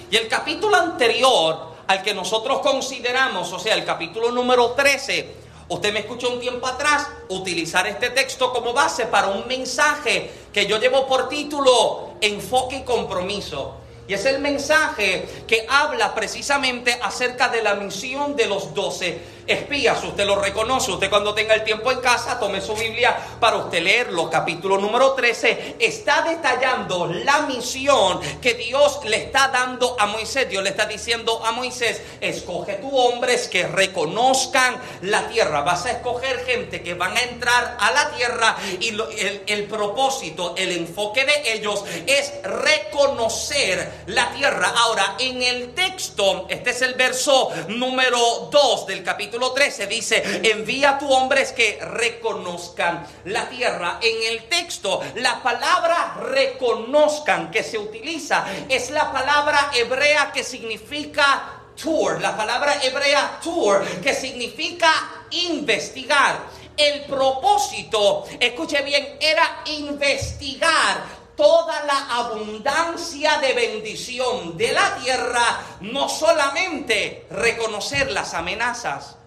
[0.09, 5.36] Y el capítulo anterior al que nosotros consideramos, o sea, el capítulo número 13,
[5.70, 10.66] usted me escuchó un tiempo atrás utilizar este texto como base para un mensaje que
[10.66, 13.78] yo llevo por título Enfoque y Compromiso.
[14.07, 20.03] Y es el mensaje que habla precisamente acerca de la misión de los doce espías,
[20.03, 23.81] usted lo reconoce, usted cuando tenga el tiempo en casa, tome su Biblia para usted
[23.81, 24.29] leerlo.
[24.29, 30.49] Capítulo número 13 está detallando la misión que Dios le está dando a Moisés.
[30.49, 35.61] Dios le está diciendo a Moisés, escoge tu hombres que reconozcan la tierra.
[35.61, 40.55] Vas a escoger gente que van a entrar a la tierra y el, el propósito,
[40.57, 44.73] el enfoque de ellos es reconocer la tierra.
[44.75, 50.41] Ahora, en el texto, este es el verso número 2 del capítulo capítulo 13 dice,
[50.43, 53.97] envía a tu hombres que reconozcan la tierra.
[53.99, 61.61] En el texto, la palabra reconozcan que se utiliza es la palabra hebrea que significa
[61.75, 64.91] tour, la palabra hebrea tour, que significa
[65.31, 66.38] investigar.
[66.77, 71.05] El propósito, escuche bien, era investigar
[71.36, 79.17] toda la abundancia de bendición de la tierra, no solamente reconocer las amenazas,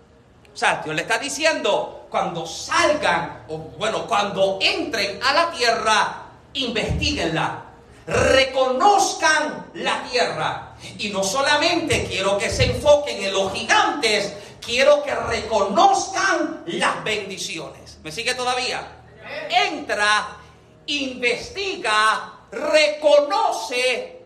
[0.57, 6.23] o sea, Dios le está diciendo, cuando salgan, o bueno, cuando entren a la tierra,
[6.55, 7.63] investiguenla,
[8.07, 10.75] reconozcan la tierra.
[10.97, 14.33] Y no solamente quiero que se enfoquen en los gigantes,
[14.65, 17.99] quiero que reconozcan las bendiciones.
[18.03, 18.81] ¿Me sigue todavía?
[19.51, 20.39] Entra,
[20.87, 24.25] investiga, reconoce.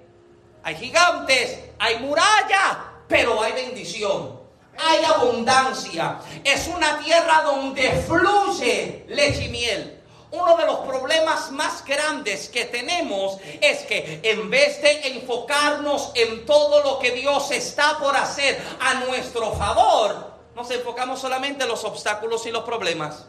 [0.62, 4.39] Hay gigantes, hay muralla, pero hay bendición
[4.78, 6.18] hay abundancia.
[6.44, 10.00] Es una tierra donde fluye leche y miel.
[10.32, 16.46] Uno de los problemas más grandes que tenemos es que en vez de enfocarnos en
[16.46, 21.84] todo lo que Dios está por hacer a nuestro favor, nos enfocamos solamente en los
[21.84, 23.26] obstáculos y los problemas.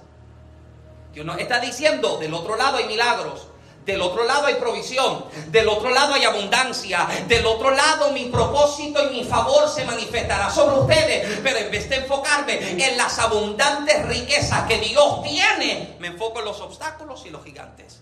[1.11, 3.47] Dios nos está diciendo, del otro lado hay milagros,
[3.85, 9.03] del otro lado hay provisión, del otro lado hay abundancia, del otro lado mi propósito
[9.09, 14.05] y mi favor se manifestará sobre ustedes, pero en vez de enfocarme en las abundantes
[14.05, 18.01] riquezas que Dios tiene, me enfoco en los obstáculos y los gigantes.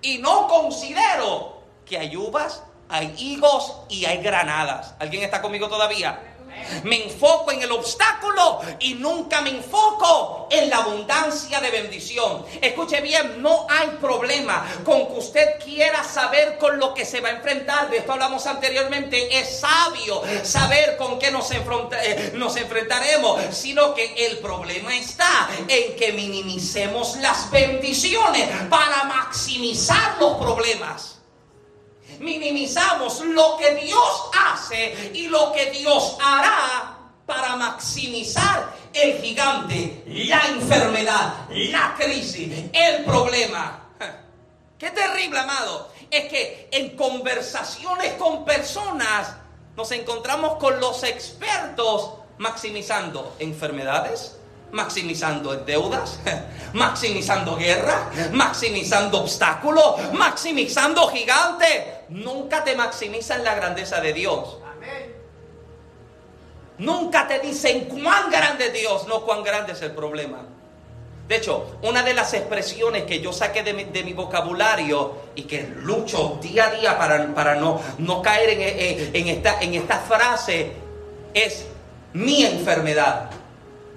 [0.00, 4.94] Y no considero que hay uvas, hay higos y hay granadas.
[4.98, 6.31] ¿Alguien está conmigo todavía?
[6.84, 12.44] Me enfoco en el obstáculo y nunca me enfoco en la abundancia de bendición.
[12.60, 17.28] Escuche bien, no hay problema con que usted quiera saber con lo que se va
[17.28, 17.90] a enfrentar.
[17.90, 19.38] De esto hablamos anteriormente.
[19.38, 25.96] Es sabio saber con qué nos, eh, nos enfrentaremos, sino que el problema está en
[25.96, 31.21] que minimicemos las bendiciones para maximizar los problemas
[32.22, 36.96] minimizamos lo que Dios hace y lo que Dios hará
[37.26, 43.88] para maximizar el gigante, la enfermedad, la crisis, el problema.
[44.78, 45.90] Qué terrible, amado.
[46.10, 49.34] Es que en conversaciones con personas
[49.76, 54.36] nos encontramos con los expertos maximizando enfermedades,
[54.72, 56.18] maximizando deudas,
[56.72, 61.84] maximizando guerra, maximizando obstáculos, maximizando gigantes.
[62.08, 64.58] Nunca te maximizan la grandeza de Dios.
[66.78, 70.38] Nunca te dicen cuán grande es Dios, no cuán grande es el problema.
[71.28, 76.38] De hecho, una de las expresiones que yo saqué de mi, vocabulario y que lucho
[76.42, 80.72] día a día para, para no, no caer en, en, esta, en esta frase
[81.32, 81.66] es
[82.14, 83.30] mi enfermedad.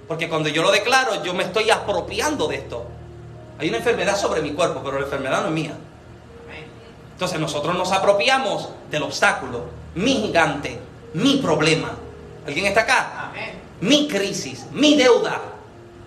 [0.07, 2.85] Porque cuando yo lo declaro, yo me estoy apropiando de esto.
[3.57, 5.77] Hay una enfermedad sobre mi cuerpo, pero la enfermedad no es mía.
[7.13, 10.79] Entonces nosotros nos apropiamos del obstáculo, mi gigante,
[11.13, 11.91] mi problema.
[12.45, 13.31] ¿Alguien está acá?
[13.79, 15.41] Mi crisis, mi deuda.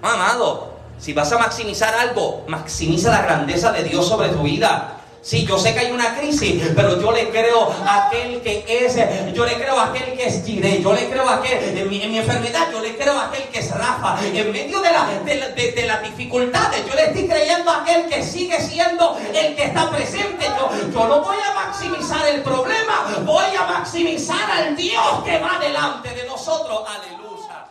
[0.02, 4.97] Amado, si vas a maximizar algo, maximiza la grandeza de Dios sobre tu vida.
[5.20, 8.96] Sí, yo sé que hay una crisis, pero yo le creo a aquel que es,
[9.34, 12.18] yo le creo a aquel que es Jireh, yo le creo a aquel, en mi,
[12.18, 16.02] enfermedad, yo le creo a aquel que es Rafa, en medio de, la, de, las
[16.02, 20.46] dificultades, yo le estoy creyendo a aquel que sigue siendo el que está presente.
[20.46, 25.58] Yo, yo no voy a maximizar el problema, voy a maximizar al Dios que va
[25.58, 26.84] delante de nosotros.
[26.88, 27.66] Aleluya.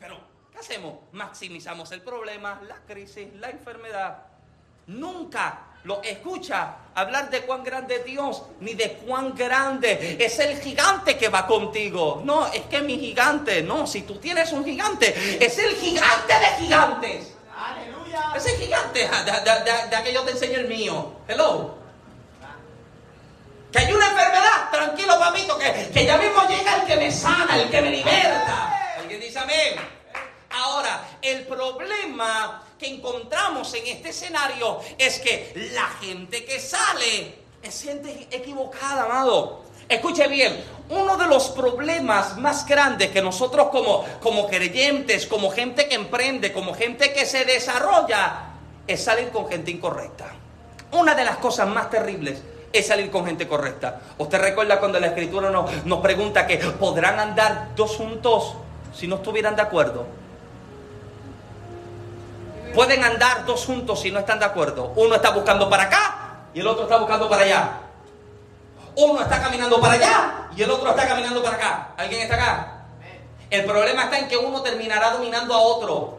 [0.00, 0.18] Pero,
[0.52, 0.94] ¿qué hacemos?
[1.12, 4.24] Maximizamos el problema, la crisis, la enfermedad.
[4.86, 10.60] Nunca lo escucha hablar de cuán grande es Dios, ni de cuán grande es el
[10.60, 12.22] gigante que va contigo.
[12.24, 16.46] No, es que mi gigante, no, si tú tienes un gigante, es el gigante de
[16.64, 17.34] gigantes.
[17.54, 18.32] Aleluya.
[18.34, 21.12] Es el gigante de, que yo te enseño el mío.
[21.28, 21.74] Hello.
[23.70, 27.60] Que hay una enfermedad, tranquilo papito, que, que ya mismo llega el que me sana,
[27.60, 28.96] el que me liberta.
[28.98, 29.74] Alguien dice amén.
[30.50, 37.82] Ahora, el problema que encontramos en este escenario es que la gente que sale es
[37.82, 39.62] gente equivocada, amado.
[39.88, 45.88] Escuche bien, uno de los problemas más grandes que nosotros como, como creyentes, como gente
[45.88, 48.50] que emprende, como gente que se desarrolla,
[48.86, 50.26] es salir con gente incorrecta.
[50.92, 53.98] Una de las cosas más terribles es salir con gente correcta.
[54.18, 58.54] ¿Usted recuerda cuando la escritura nos, nos pregunta que podrán andar dos juntos
[58.94, 60.23] si no estuvieran de acuerdo?
[62.74, 64.92] Pueden andar dos juntos si no están de acuerdo.
[64.96, 67.80] Uno está buscando para acá y el otro está buscando para allá.
[68.96, 71.94] Uno está caminando para allá y el otro está caminando para acá.
[71.96, 72.86] ¿Alguien está acá?
[73.48, 76.18] El problema está en que uno terminará dominando a otro.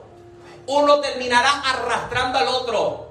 [0.67, 3.09] Uno terminará arrastrando al otro.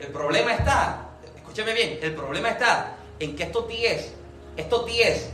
[0.00, 4.14] El problema está, escúcheme bien, el problema está en que estos 10,
[4.56, 5.30] estos 10,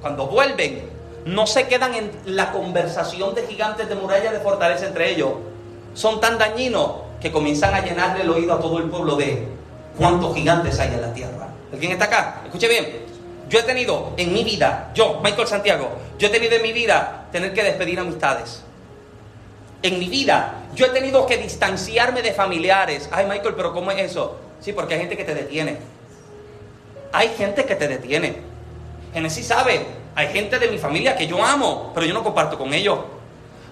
[0.00, 0.88] cuando vuelven,
[1.26, 5.32] no se quedan en la conversación de gigantes de muralla de fortaleza entre ellos
[5.94, 9.46] son tan dañinos que comienzan a llenarle el oído a todo el pueblo de
[9.96, 11.48] cuántos gigantes hay en la tierra.
[11.72, 12.42] ¿Alguien está acá?
[12.44, 13.10] Escuche bien.
[13.48, 17.26] Yo he tenido en mi vida, yo, Michael Santiago, yo he tenido en mi vida
[17.32, 18.62] tener que despedir amistades.
[19.82, 23.08] En mi vida, yo he tenido que distanciarme de familiares.
[23.10, 24.36] Ay, Michael, pero ¿cómo es eso?
[24.60, 25.78] Sí, porque hay gente que te detiene.
[27.12, 28.36] Hay gente que te detiene.
[29.12, 29.84] Genesis sabe,
[30.14, 32.98] hay gente de mi familia que yo amo, pero yo no comparto con ellos.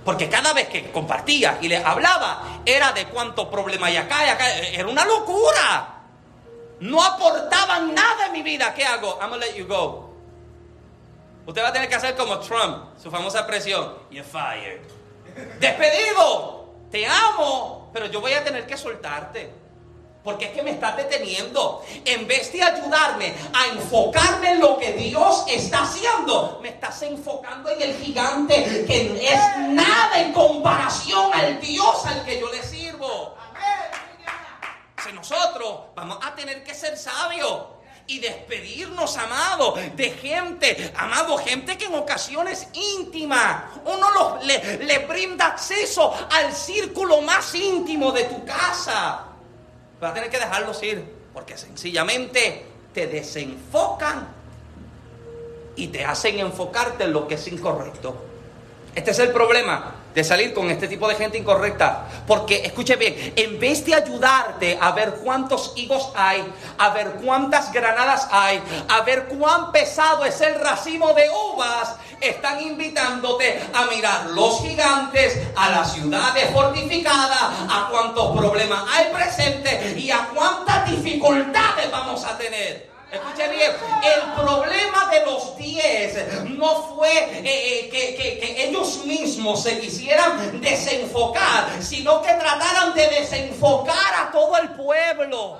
[0.09, 4.29] Porque cada vez que compartía y le hablaba, era de cuánto problema hay acá y
[4.31, 4.57] acá.
[4.57, 5.97] Era una locura.
[6.81, 8.73] No aportaban nada en mi vida.
[8.73, 9.19] ¿Qué hago?
[9.21, 10.15] I'm gonna let you go.
[11.45, 13.99] Usted va a tener que hacer como Trump, su famosa expresión.
[14.11, 14.81] You're fired.
[15.61, 16.73] Despedido.
[16.91, 19.53] Te amo, pero yo voy a tener que soltarte.
[20.29, 21.83] Porque es que me está deteniendo.
[22.05, 27.71] En vez de ayudarme a enfocarme en lo que Dios está haciendo, me estás enfocando
[27.71, 33.37] en el gigante que es nada en comparación al Dios al que yo le sirvo.
[35.03, 37.63] Si nosotros vamos a tener que ser sabios
[38.07, 45.47] y despedirnos, amado, de gente, amado, gente que en ocasiones íntimas uno le, le brinda
[45.47, 49.28] acceso al círculo más íntimo de tu casa.
[50.01, 54.29] Vas a tener que dejarlos ir porque sencillamente te desenfocan
[55.77, 58.28] y te hacen enfocarte en lo que es incorrecto.
[58.99, 62.09] Este es el problema de salir con este tipo de gente incorrecta.
[62.27, 66.43] Porque, escuche bien, en vez de ayudarte a ver cuántos higos hay,
[66.79, 72.61] a ver cuántas granadas hay, a ver cuán pesado es el racimo de uvas, están
[72.61, 77.41] invitándote a mirar los gigantes, a las ciudades fortificadas,
[77.71, 82.88] a cuántos problemas hay presentes y a cuántas dificultades vamos a tener.
[83.11, 83.73] Escuche bien,
[84.05, 90.61] el problema de los diez no fue eh, eh, que, que ellos mismos se quisieran
[90.61, 95.59] desenfocar, sino que trataran de desenfocar a todo el pueblo.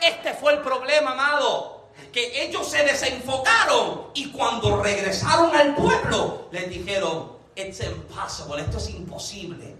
[0.00, 1.90] Este fue el problema, amado.
[2.12, 8.88] Que ellos se desenfocaron y cuando regresaron al pueblo les dijeron, it's impossible, esto es
[8.88, 9.76] imposible.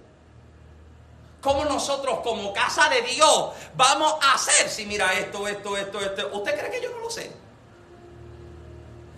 [1.41, 6.31] ¿Cómo nosotros como casa de Dios vamos a hacer si mira esto, esto, esto, esto?
[6.33, 7.31] ¿Usted cree que yo no lo sé?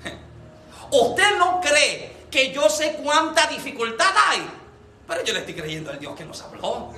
[0.91, 4.49] ¿Usted no cree que yo sé cuánta dificultad hay?
[5.07, 6.93] Pero yo le estoy creyendo al Dios que nos habló.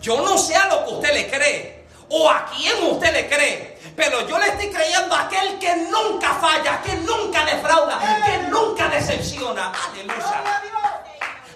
[0.00, 3.78] Yo no sé a lo que usted le cree o a quién usted le cree,
[3.94, 8.88] pero yo le estoy creyendo a aquel que nunca falla, que nunca defrauda, que nunca
[8.88, 9.70] decepciona.
[9.70, 10.62] Aleluya.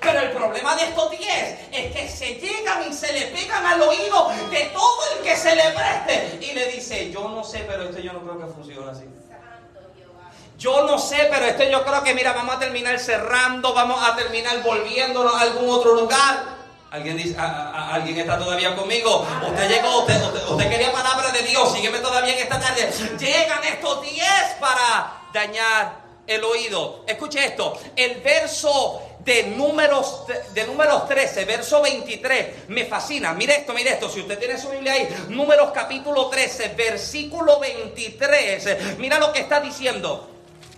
[0.07, 3.82] Pero el problema de estos diez es que se llegan y se le pegan al
[3.82, 6.38] oído de todo el que se le preste.
[6.40, 9.04] Y le dice, yo no sé, pero esto yo no creo que funcione así.
[10.59, 14.14] Yo no sé, pero esto yo creo que, mira, vamos a terminar cerrando, vamos a
[14.14, 16.57] terminar volviéndonos a algún otro lugar.
[16.92, 19.26] ¿Alguien, dice, ¿Alguien está todavía conmigo?
[19.44, 22.90] Usted llegó, usted, usted, quería palabra de Dios, sígueme todavía en esta tarde.
[23.18, 27.04] Llegan estos diez para dañar el oído.
[27.07, 30.24] Escuche esto, el verso de números,
[30.55, 32.68] de números 13, verso 23.
[32.68, 33.35] Me fascina.
[33.35, 34.09] Mire esto, mire esto.
[34.09, 38.99] Si usted tiene su Biblia ahí, números capítulo 13, versículo 23.
[38.99, 40.31] Mira lo que está diciendo.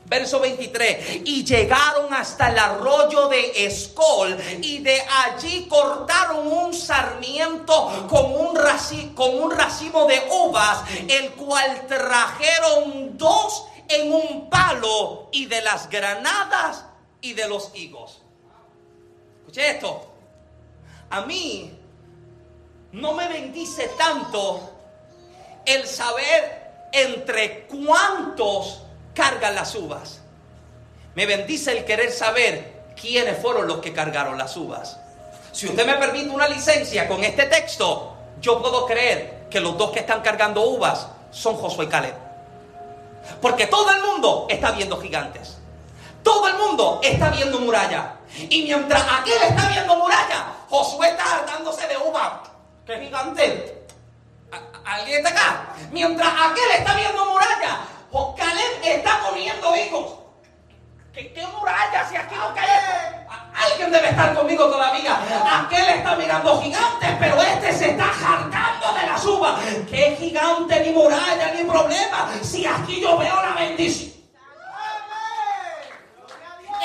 [0.06, 8.06] Verso 23, y llegaron hasta el arroyo de Escol y de allí cortaron un sarmiento
[8.08, 8.58] con un,
[9.14, 15.90] con un racimo de uvas, el cual trajeron dos en un palo y de las
[15.90, 16.86] granadas
[17.20, 18.22] y de los higos.
[19.48, 20.02] Escuche esto.
[21.08, 21.72] A mí
[22.92, 24.60] no me bendice tanto
[25.64, 28.82] el saber entre cuántos
[29.14, 30.20] cargan las uvas.
[31.14, 34.98] Me bendice el querer saber quiénes fueron los que cargaron las uvas.
[35.52, 39.92] Si usted me permite una licencia con este texto, yo puedo creer que los dos
[39.92, 42.14] que están cargando uvas son Josué y Caleb.
[43.40, 45.57] Porque todo el mundo está viendo gigantes.
[46.28, 48.16] Todo el mundo está viendo muralla.
[48.50, 52.42] Y mientras aquel está viendo muralla, Josué está hartándose de uva.
[52.84, 53.86] ¡Qué gigante!
[54.84, 55.66] ¿Alguien está acá?
[55.90, 57.80] Mientras aquel está viendo muralla,
[58.36, 60.18] Caleb está comiendo hijos.
[61.14, 62.06] ¿Qué, ¿Qué, muralla?
[62.06, 63.26] Si aquí no cae.
[63.54, 65.18] Alguien debe estar conmigo todavía.
[65.64, 69.60] Aquel está mirando gigantes, pero este se está hartando de las uvas.
[69.90, 72.28] ¿Qué gigante, ni muralla, ni problema?
[72.42, 74.17] Si aquí yo veo la bendición.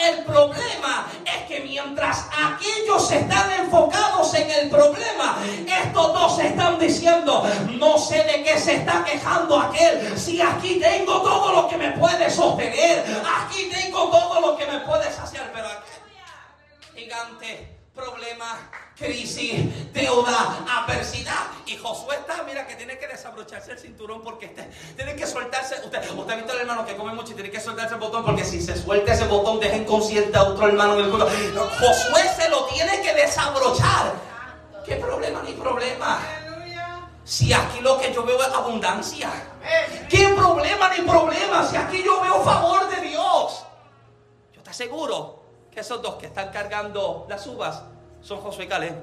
[0.02, 5.38] El problema es que mientras aquellos están enfocados en el problema,
[5.68, 11.22] estos dos están diciendo, no sé de qué se está quejando aquel, si aquí tengo
[11.22, 15.68] todo lo que me puede sostener, aquí tengo todo lo que me puedes hacer, pero
[15.68, 15.94] aquel
[16.96, 21.46] gigante problema, crisis, deuda, adversidad.
[21.66, 24.64] Y Josué está, mira, que tiene que desabrocharse el cinturón porque este,
[24.96, 25.76] tiene que soltarse.
[25.84, 28.26] Usted, usted ha visto al hermano que come mucho y tiene que soltarse el botón
[28.26, 31.28] porque si se suelta ese botón, deja inconsciente a otro hermano en el culo.
[31.28, 34.14] Josué se lo tiene que desabrochar.
[34.86, 36.20] ¿Qué problema ni problema?
[37.24, 39.30] Si aquí lo que yo veo es abundancia.
[40.10, 41.66] ¿Qué problema ni problema?
[41.66, 43.64] Si aquí yo veo favor de Dios.
[44.52, 45.43] Yo te aseguro
[45.74, 47.82] que esos dos que están cargando las uvas
[48.22, 48.96] son Josué y Caleb.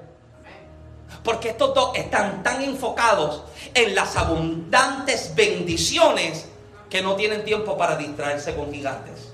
[1.25, 3.43] Porque estos dos están tan enfocados
[3.75, 6.49] en las abundantes bendiciones
[6.89, 9.30] que no tienen tiempo para distraerse con gigantes.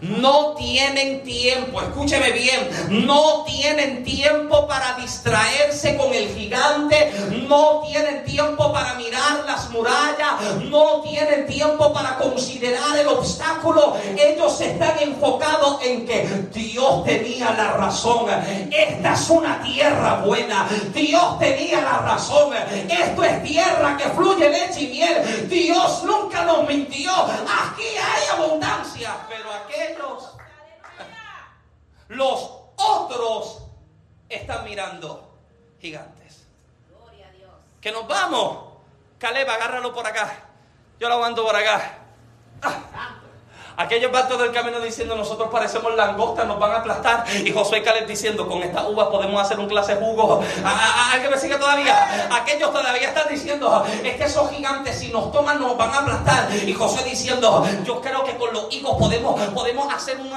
[0.00, 7.12] No tienen tiempo, escúcheme bien, no tienen tiempo para distraerse con el gigante,
[7.46, 13.96] no tienen tiempo para mirar las murallas, no tienen tiempo para considerar el obstáculo.
[14.16, 18.26] Ellos están enfocados en que Dios tenía la razón.
[18.70, 20.66] Esta es una tierra buena.
[20.94, 22.54] Dios tenía la razón.
[22.88, 25.48] Esto es tierra que fluye leche y miel.
[25.48, 27.12] Dios nunca nos mintió.
[27.12, 29.16] Aquí hay abundancia,
[29.50, 29.98] pero aquel
[32.08, 33.62] los otros
[34.28, 35.32] están mirando
[35.80, 36.46] gigantes.
[37.80, 38.74] Que nos vamos.
[39.18, 40.32] Caleb, agárralo por acá.
[40.98, 41.98] Yo lo aguanto por acá.
[42.62, 43.19] Ah.
[43.76, 47.24] Aquellos van todo el camino diciendo, nosotros parecemos langostas, nos van a aplastar.
[47.44, 50.42] Y Josué y Caleb diciendo, con estas uvas podemos hacer un clase jugo.
[51.12, 52.28] ¿Alguien me sigue todavía?
[52.34, 56.48] Aquellos todavía están diciendo, es que esos gigantes si nos toman nos van a aplastar.
[56.66, 60.30] Y Josué diciendo, yo creo que con los higos podemos, podemos hacer un,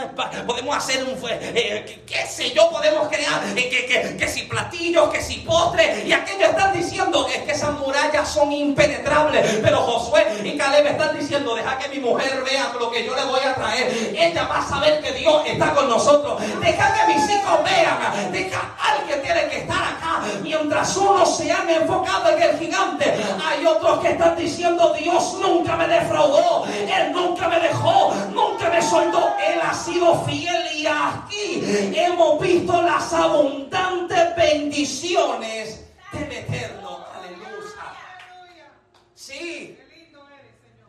[0.46, 5.22] podemos hacer un, eh, qué sé yo, podemos crear, eh, que, que, si platillos, que
[5.22, 6.06] si postres.
[6.06, 9.60] Y aquellos están diciendo, es que esas murallas son impenetrables.
[9.62, 13.23] Pero Josué y Caleb están diciendo, deja que mi mujer vea lo que yo le
[13.26, 14.14] voy a traer.
[14.18, 16.42] Ella va a saber que Dios está con nosotros.
[16.60, 18.32] Deja que mis hijos vean.
[18.32, 20.22] Deja alguien tiene que estar acá.
[20.42, 23.14] Mientras unos se han enfocado en el gigante,
[23.44, 26.66] hay otros que están diciendo, Dios nunca me defraudó.
[26.66, 28.14] Él nunca me dejó.
[28.32, 29.36] Nunca me soltó.
[29.40, 37.06] Él ha sido fiel y aquí hemos visto las abundantes bendiciones del Eterno.
[37.16, 38.70] Aleluya.
[39.14, 39.78] Sí.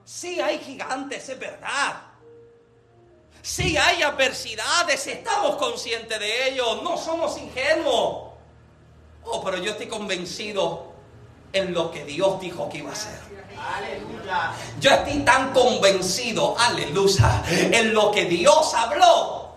[0.04, 1.96] Sí hay gigantes, es verdad.
[3.44, 8.32] Si hay adversidades, estamos conscientes de ello, no somos ingenuos.
[9.22, 10.94] Oh, pero yo estoy convencido
[11.52, 13.20] en lo que Dios dijo que iba a hacer.
[13.76, 14.50] Aleluya.
[14.80, 19.56] Yo estoy tan convencido, aleluya, en lo que Dios habló,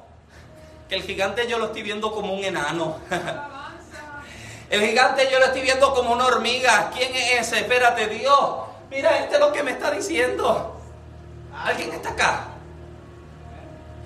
[0.90, 2.98] que el gigante yo lo estoy viendo como un enano.
[4.70, 6.92] El gigante yo lo estoy viendo como una hormiga.
[6.94, 7.60] ¿Quién es ese?
[7.60, 8.50] Espérate, Dios.
[8.90, 10.76] Mira, este es lo que me está diciendo.
[11.56, 12.57] ¿Alguien está acá?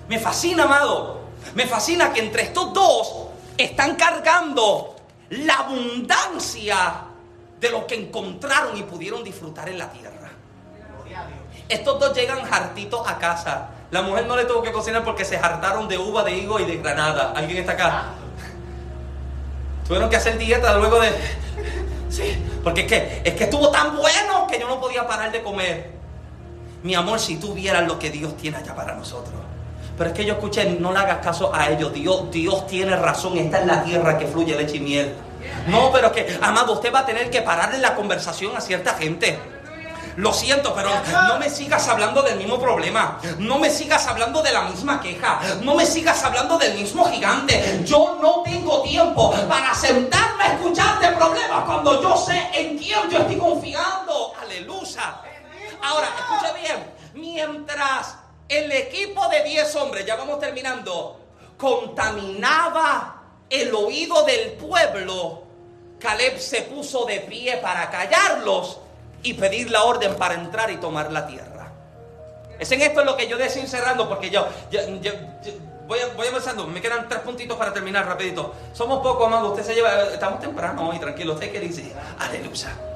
[0.08, 1.20] Me fascina, amado.
[1.54, 4.96] Me fascina que entre estos dos están cargando
[5.30, 7.04] la abundancia
[7.60, 10.30] de lo que encontraron y pudieron disfrutar en la tierra.
[11.68, 13.70] Estos dos llegan hartitos a casa.
[13.90, 16.64] La mujer no le tuvo que cocinar porque se hartaron de uva, de higo y
[16.64, 17.32] de granada.
[17.36, 18.04] ¿Alguien está acá?
[19.86, 21.10] Tuvieron que hacer dieta luego de...
[22.08, 25.42] Sí, porque es que, es que estuvo tan bueno que yo no podía parar de
[25.42, 25.92] comer.
[26.82, 29.40] Mi amor, si tú vieras lo que Dios tiene allá para nosotros.
[29.96, 31.92] Pero es que yo escuché, no le hagas caso a ellos.
[31.92, 33.36] Dios, Dios tiene razón.
[33.36, 35.14] Esta es la tierra que fluye leche y miel.
[35.66, 38.94] No, pero es que, amado, usted va a tener que pararle la conversación a cierta
[38.94, 39.38] gente.
[40.16, 40.90] Lo siento, pero
[41.28, 43.18] no me sigas hablando del mismo problema.
[43.38, 45.40] No me sigas hablando de la misma queja.
[45.62, 47.80] No me sigas hablando del mismo gigante.
[47.84, 53.18] Yo no tengo tiempo para sentarme a escucharte problemas cuando yo sé en quién yo
[53.18, 54.34] estoy confiando.
[54.42, 55.16] Aleluya.
[55.82, 56.92] Ahora, escucha bien.
[57.14, 58.16] Mientras
[58.48, 61.20] el equipo de 10 hombres, ya vamos terminando,
[61.56, 65.42] contaminaba el oído del pueblo,
[65.98, 68.78] Caleb se puso de pie para callarlos
[69.22, 71.70] y pedir la orden para entrar y tomar la tierra.
[72.58, 74.46] Es en esto lo que yo decía cerrando, porque yo,
[75.86, 78.54] voy, avanzando, me quedan tres puntitos para terminar rapidito.
[78.72, 82.91] Somos pocos, amado, usted se lleva, estamos temprano hoy, tranquilo, usted que dice, aleluya.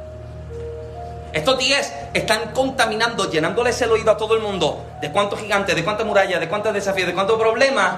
[1.37, 5.85] Estos diez están contaminando, llenándoles el oído a todo el mundo de cuántos gigantes, de
[5.85, 7.95] cuántas murallas, de cuántos desafíos, de cuántos problemas.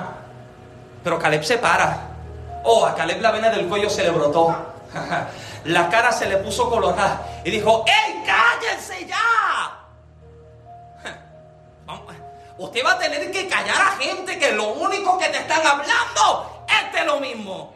[1.05, 2.01] Pero Caleb se para.
[2.65, 4.57] Oh, a Caleb la vena del cuello se le brotó.
[5.67, 7.43] la cara se le puso colorada.
[7.45, 9.87] Y dijo, ¡Ey, cállense ya!
[12.59, 16.67] Usted va a tener que callar a gente que lo único que te están hablando
[16.67, 17.73] es de lo mismo.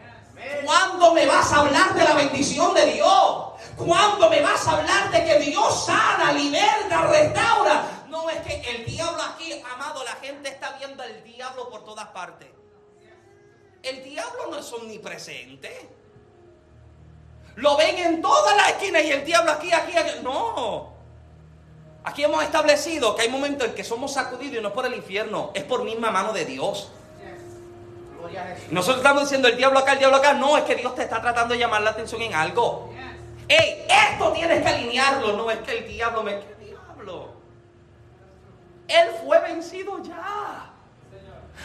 [0.65, 3.52] ¿Cuándo me vas a hablar de la bendición de Dios?
[3.77, 8.05] ¿Cuándo me vas a hablar de que Dios sana, liberta, restaura?
[8.09, 12.09] No es que el diablo aquí, amado, la gente está viendo al diablo por todas
[12.09, 12.49] partes.
[13.83, 15.89] El diablo no es omnipresente.
[17.57, 20.21] Lo ven en todas las esquinas y el diablo aquí, aquí, aquí.
[20.23, 20.93] No.
[22.05, 24.95] Aquí hemos establecido que hay momentos en que somos sacudidos y no es por el
[24.95, 26.91] infierno, es por misma mano de Dios.
[28.71, 30.33] Nosotros estamos diciendo el diablo acá, el diablo acá.
[30.33, 32.93] No, es que Dios te está tratando de llamar la atención en algo.
[33.53, 33.87] ¡Ey!
[33.89, 35.37] Esto tienes que alinearlo.
[35.37, 36.39] No es que el diablo me.
[36.41, 37.35] ¿Qué diablo?
[38.89, 40.71] Él fue vencido ya.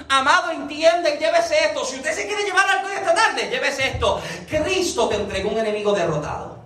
[0.10, 1.86] Amado, entiende, llévese esto.
[1.86, 4.22] Si usted se quiere llevar algo esta tarde, llévese esto.
[4.50, 6.58] Cristo te entregó un enemigo derrotado.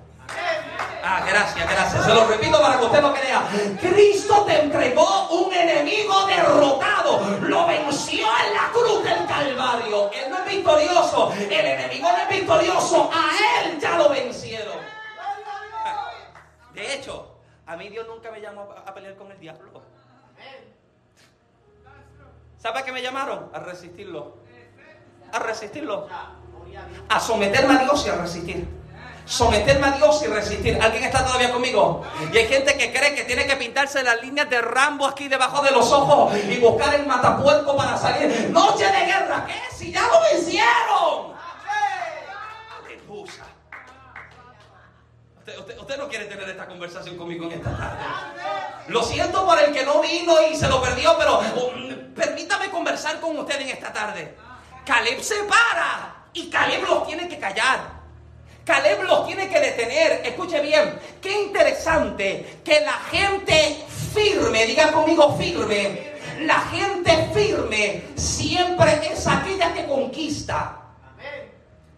[1.03, 2.05] Ah, gracias, gracias.
[2.05, 3.43] Se lo repito para que usted lo crea.
[3.79, 7.19] Cristo te entregó un enemigo derrotado.
[7.41, 10.11] Lo venció en la cruz del Calvario.
[10.11, 11.33] Él no es victorioso.
[11.37, 13.09] El enemigo no es victorioso.
[13.13, 14.90] A él ya lo vencieron.
[16.73, 19.81] De hecho, a mí Dios nunca me llamó a pelear con el diablo.
[22.57, 23.49] ¿Sabe a qué me llamaron?
[23.53, 24.37] A resistirlo.
[25.31, 26.07] A resistirlo.
[27.09, 28.67] A someterme a Dios y a resistir.
[29.25, 30.79] Someterme a Dios y resistir.
[30.81, 32.03] ¿Alguien está todavía conmigo?
[32.31, 35.63] Y hay gente que cree que tiene que pintarse las líneas de Rambo aquí debajo
[35.63, 38.49] de los ojos y buscar el matapuerco para salir.
[38.49, 39.45] Noche de guerra.
[39.47, 39.75] ¿Qué?
[39.75, 41.00] Si ya lo vencieron.
[45.91, 47.97] Usted, no quiere tener esta conversación conmigo en esta tarde.
[48.87, 53.19] Lo siento por el que no vino y se lo perdió, pero um, permítame conversar
[53.19, 54.37] con usted en esta tarde.
[54.85, 57.79] Caleb se para y Caleb los tiene que callar.
[58.63, 60.21] Caleb los tiene que detener.
[60.23, 63.83] Escuche bien, qué interesante que la gente
[64.13, 70.83] firme, diga conmigo firme, la gente firme siempre es aquella que conquista.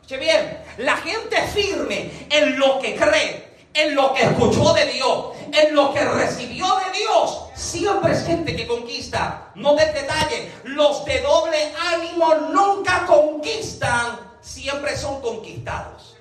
[0.01, 5.27] Escuche bien, la gente firme en lo que cree, en lo que escuchó de Dios,
[5.51, 9.51] en lo que recibió de Dios, siempre es gente que conquista.
[9.55, 16.15] No del detalle, los de doble ánimo nunca conquistan, siempre son conquistados.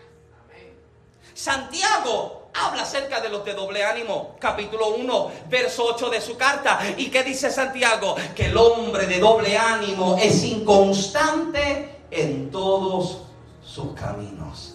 [1.35, 4.37] Santiago habla acerca de los de doble ánimo.
[4.39, 6.81] Capítulo 1, verso 8 de su carta.
[6.97, 8.17] ¿Y qué dice Santiago?
[8.35, 13.23] Que el hombre de doble ánimo es inconstante en todos
[13.65, 14.75] sus caminos.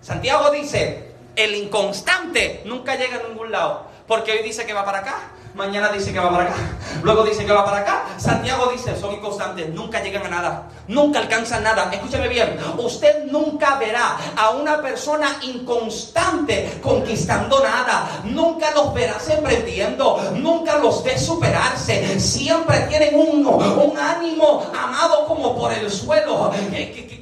[0.00, 3.92] Santiago dice, el inconstante nunca llega a ningún lado.
[4.06, 6.56] Porque hoy dice que va para acá, mañana dice que va para acá,
[7.02, 8.04] luego dice que va para acá.
[8.18, 11.90] Santiago dice, son inconstantes, nunca llegan a nada, nunca alcanzan nada.
[11.92, 20.32] Escúcheme bien, usted nunca verá a una persona inconstante conquistando nada, nunca los verás emprendiendo,
[20.34, 26.52] nunca los ve superarse, siempre tienen un, un ánimo amado como por el suelo.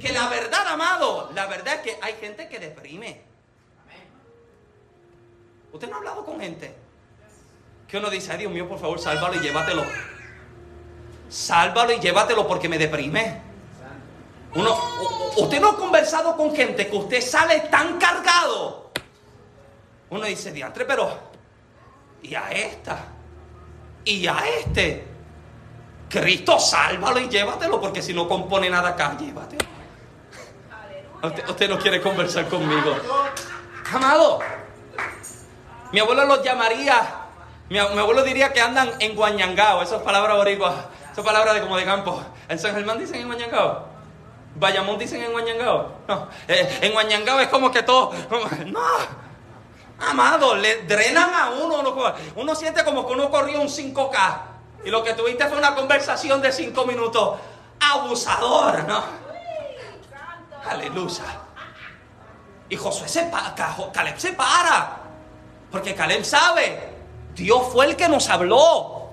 [0.01, 3.30] Que la verdad, amado, la verdad es que hay gente que deprime.
[5.73, 6.75] Usted no ha hablado con gente
[7.91, 9.85] que uno dice, ay Dios mío, por favor, sálvalo y llévatelo.
[11.29, 13.43] Sálvalo y llévatelo porque me deprime.
[14.55, 14.77] Uno,
[15.37, 18.91] usted no ha conversado con gente que usted sale tan cargado.
[20.11, 21.19] Uno dice, diantre, pero,
[22.23, 23.07] y a esta,
[24.05, 25.09] y a este.
[26.09, 29.69] Cristo, sálvalo y llévatelo, porque si no compone nada acá, llévatelo.
[31.25, 32.97] Usted, usted no quiere conversar conmigo.
[33.93, 34.41] Amado,
[35.93, 37.03] mi abuelo los llamaría,
[37.69, 40.75] mi, abuelo diría que andan en Guañangao, esas palabras boricuas,
[41.13, 42.21] esas palabras de como de campo.
[42.49, 43.89] En San Germán dicen en Guañangao.
[44.57, 45.93] Bayamón dicen en Guañangao.
[46.09, 48.13] No, eh, en Guañangao es como que todo.
[48.67, 48.81] No,
[50.01, 52.15] amado, le drenan a uno, uno.
[52.37, 54.41] Uno siente como que uno corrió un 5K.
[54.85, 57.39] Y lo que tuviste fue una conversación de 5 minutos.
[57.81, 59.03] Abusador, ¿no?
[60.69, 61.25] Aleluya.
[62.69, 63.55] Y Josué se para,
[63.93, 65.00] Caleb se para.
[65.71, 66.91] Porque Caleb sabe,
[67.35, 69.11] Dios fue el que nos habló.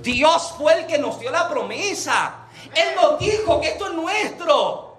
[0.00, 2.48] Dios fue el que nos dio la promesa.
[2.74, 4.98] Él nos dijo que esto es nuestro.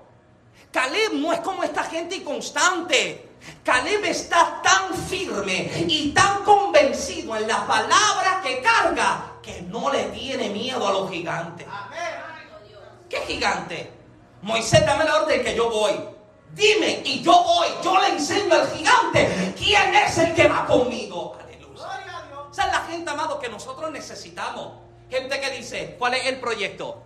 [0.72, 3.30] Caleb no es como esta gente inconstante.
[3.64, 10.06] Caleb está tan firme y tan convencido en la palabra que carga que no le
[10.06, 11.66] tiene miedo a los gigantes.
[13.10, 13.92] ¿Qué gigante?
[14.42, 15.94] Moisés, dame la orden que yo voy.
[16.54, 21.38] Dime y yo voy, yo le enseño al gigante quién es el que va conmigo.
[21.42, 21.84] Aleluya.
[22.52, 24.74] Esa es la gente, amado, que nosotros necesitamos.
[25.10, 27.04] Gente que dice, ¿cuál es el proyecto?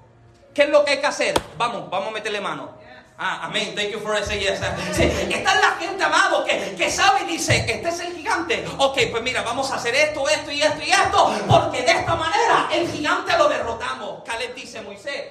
[0.54, 1.34] ¿Qué es lo que hay que hacer?
[1.58, 2.84] Vamos, vamos a meterle mano.
[3.18, 3.76] Ah, amén.
[3.76, 4.60] Thank you for saying yes.
[4.92, 8.66] Sí, esta es la gente, amado, que, que sabe y dice, este es el gigante.
[8.78, 12.16] Ok, pues mira, vamos a hacer esto, esto y esto y esto, porque de esta
[12.16, 14.24] manera el gigante lo derrotamos.
[14.24, 15.26] Caleb dice, Moisés,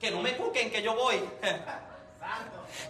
[0.00, 1.22] que no me cuquen que yo voy.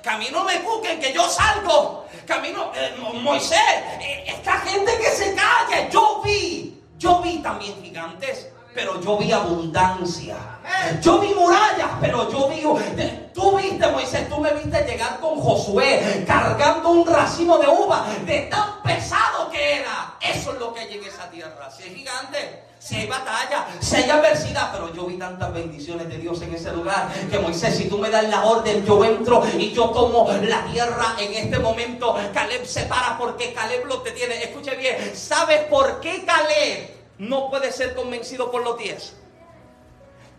[0.03, 2.07] Camino me busquen que yo salgo.
[2.27, 3.59] Camino, eh, Moisés,
[4.01, 5.89] eh, esta gente que se calle.
[5.91, 10.37] Yo vi, yo vi también gigantes, pero yo vi abundancia.
[11.01, 12.61] Yo vi murallas, pero yo vi.
[13.33, 18.41] Tú viste, Moisés, tú me viste llegar con Josué cargando un racimo de uva de
[18.43, 20.17] tan pesado que era.
[20.21, 21.71] Eso es lo que hay en esa tierra.
[21.71, 26.19] Si es gigante, si hay batalla, si hay adversidad, pero yo vi tantas bendiciones de
[26.19, 29.73] Dios en ese lugar que Moisés, si tú me das la orden, yo entro y
[29.73, 32.17] yo tomo la tierra en este momento.
[32.35, 34.43] Caleb se para porque Caleb lo te tiene.
[34.43, 39.20] Escuche bien, ¿sabes por qué Caleb no puede ser convencido por los diez?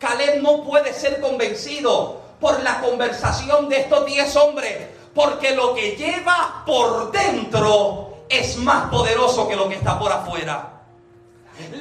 [0.01, 5.95] Caleb no puede ser convencido por la conversación de estos diez hombres, porque lo que
[5.95, 10.80] lleva por dentro es más poderoso que lo que está por afuera.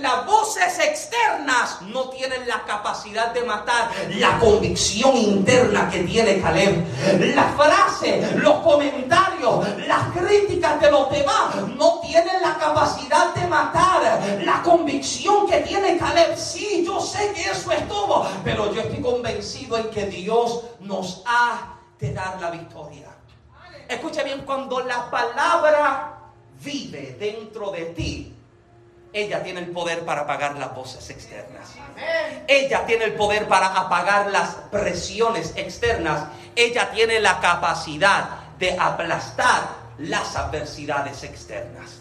[0.00, 6.84] Las voces externas no tienen la capacidad de matar la convicción interna que tiene Caleb.
[7.34, 14.20] Las frases, los comentarios, las críticas de los demás no tienen la capacidad de matar
[14.42, 16.36] la convicción que tiene Caleb.
[16.36, 21.76] Sí, yo sé que eso estuvo, pero yo estoy convencido en que Dios nos ha
[21.98, 23.08] de dar la victoria.
[23.88, 26.16] Escucha bien, cuando la palabra
[26.62, 28.34] vive dentro de ti,
[29.12, 31.74] ella tiene el poder para apagar las voces externas.
[32.46, 36.28] Ella tiene el poder para apagar las presiones externas.
[36.54, 42.00] Ella tiene la capacidad de aplastar las adversidades externas.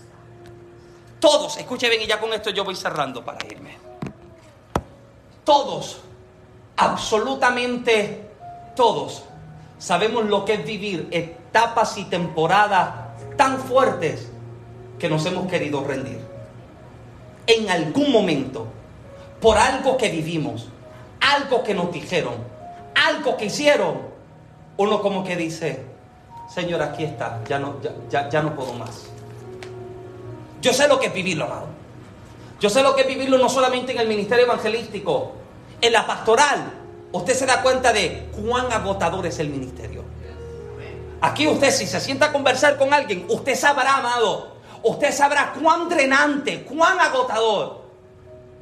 [1.20, 3.78] Todos, escuche bien y ya con esto yo voy cerrando para irme.
[5.44, 6.02] Todos,
[6.78, 8.30] absolutamente
[8.76, 9.24] todos,
[9.80, 12.94] sabemos lo que es vivir etapas y temporadas
[13.36, 14.30] tan fuertes
[15.00, 16.29] que nos hemos querido rendir.
[17.50, 18.68] En algún momento,
[19.42, 20.68] por algo que vivimos,
[21.20, 22.36] algo que nos dijeron,
[22.94, 24.02] algo que hicieron,
[24.78, 25.84] uno como que dice,
[26.48, 27.78] Señor, aquí está, ya no,
[28.08, 29.08] ya, ya, no puedo más.
[30.62, 31.70] Yo sé lo que es vivirlo, amado.
[32.60, 35.32] Yo sé lo que es vivirlo no solamente en el ministerio evangelístico,
[35.82, 36.72] en la pastoral.
[37.12, 40.04] Usted se da cuenta de cuán agotador es el ministerio.
[41.20, 45.90] Aquí usted si se sienta a conversar con alguien, usted sabrá, amado, usted sabrá cuán
[45.90, 47.82] drenante, cuán agotador.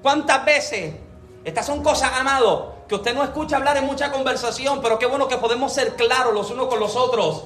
[0.02, 0.96] ¿Cuántas veces?
[1.44, 5.28] Estas son cosas, amado, que usted no escucha hablar en mucha conversación, pero qué bueno
[5.28, 7.46] que podemos ser claros los unos con los otros.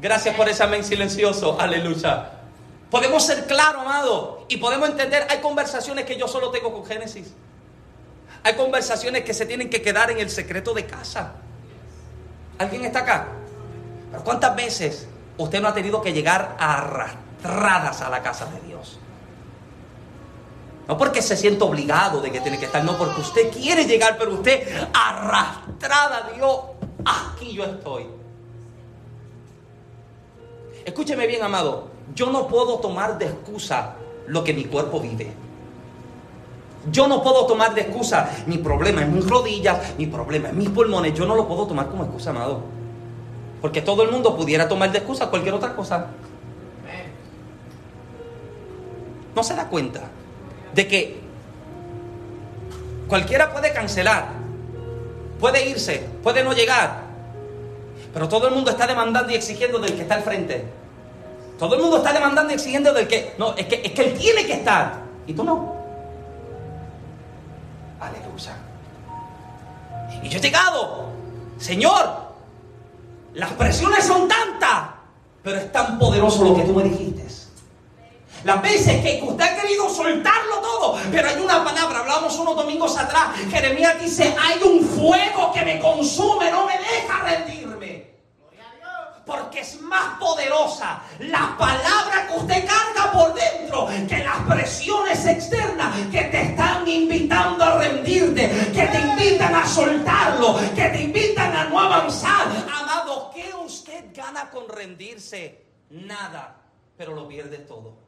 [0.00, 1.56] Gracias por ese amén silencioso.
[1.58, 2.30] Aleluya.
[2.90, 7.34] Podemos ser claros, amado, y podemos entender, hay conversaciones que yo solo tengo con Génesis.
[8.42, 11.32] Hay conversaciones que se tienen que quedar en el secreto de casa.
[12.58, 13.28] ¿Alguien está acá?
[14.10, 15.08] Pero ¿cuántas veces
[15.38, 16.54] usted no ha tenido que llegar
[17.44, 18.98] arrastradas a la casa de Dios?
[20.88, 24.16] No porque se siente obligado de que tiene que estar, no porque usted quiere llegar,
[24.18, 26.60] pero usted arrastrada a Dios,
[27.04, 28.06] aquí yo estoy.
[30.84, 31.88] Escúcheme bien, amado.
[32.14, 33.94] Yo no puedo tomar de excusa
[34.26, 35.32] lo que mi cuerpo vive.
[36.92, 40.68] Yo no puedo tomar de excusa mi problema en mis rodillas, mi problema en mis
[40.68, 41.14] pulmones.
[41.14, 42.60] Yo no lo puedo tomar como excusa, amado.
[43.62, 46.08] Porque todo el mundo pudiera tomar de excusa cualquier otra cosa.
[49.34, 50.00] No se da cuenta
[50.74, 51.20] de que
[53.08, 54.28] cualquiera puede cancelar,
[55.40, 57.02] puede irse, puede no llegar,
[58.12, 60.64] pero todo el mundo está demandando y exigiendo del que está al frente.
[61.58, 63.34] Todo el mundo está demandando y exigiendo del que.
[63.38, 65.02] No, es que, es que él tiene que estar.
[65.26, 65.74] Y tú no.
[68.00, 68.56] Aleluya.
[70.22, 71.06] Y yo he llegado.
[71.58, 72.24] Señor,
[73.34, 74.90] las presiones son tantas,
[75.42, 77.24] pero es tan poderoso lo que tú me dijiste.
[78.44, 82.96] Las veces que usted ha querido soltarlo todo, pero hay una palabra, hablamos unos domingos
[82.98, 88.14] atrás, Jeremías dice, hay un fuego que me consume, no me deja rendirme
[89.26, 95.94] porque es más poderosa la palabra que usted carga por dentro que las presiones externas
[96.12, 101.64] que te están invitando a rendirte, que te invitan a soltarlo, que te invitan a
[101.64, 102.46] no avanzar.
[102.72, 105.64] Amado, ¿qué usted gana con rendirse?
[105.90, 106.56] Nada,
[106.96, 108.03] pero lo pierde todo.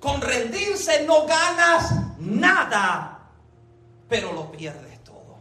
[0.00, 3.30] Con rendirse no ganas nada,
[4.08, 5.38] pero lo pierdes todo.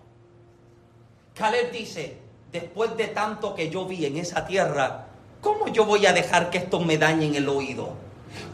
[1.33, 2.17] Caleb dice,
[2.51, 5.07] después de tanto que yo vi en esa tierra,
[5.41, 7.93] ¿cómo yo voy a dejar que esto me dañe en el oído?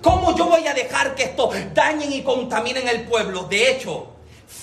[0.02, 3.44] ¿Cómo yo voy a dejar que esto dañen y contaminen el pueblo?
[3.44, 4.11] De hecho,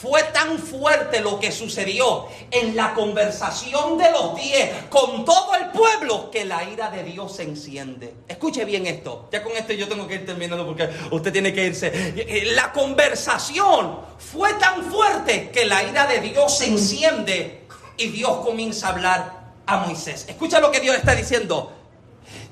[0.00, 5.70] fue tan fuerte lo que sucedió en la conversación de los diez con todo el
[5.70, 8.14] pueblo que la ira de Dios se enciende.
[8.28, 9.28] Escuche bien esto.
[9.32, 12.12] Ya con esto yo tengo que ir terminando porque usted tiene que irse.
[12.54, 17.62] La conversación fue tan fuerte que la ira de Dios se enciende
[17.96, 20.26] y Dios comienza a hablar a Moisés.
[20.28, 21.72] Escucha lo que Dios está diciendo.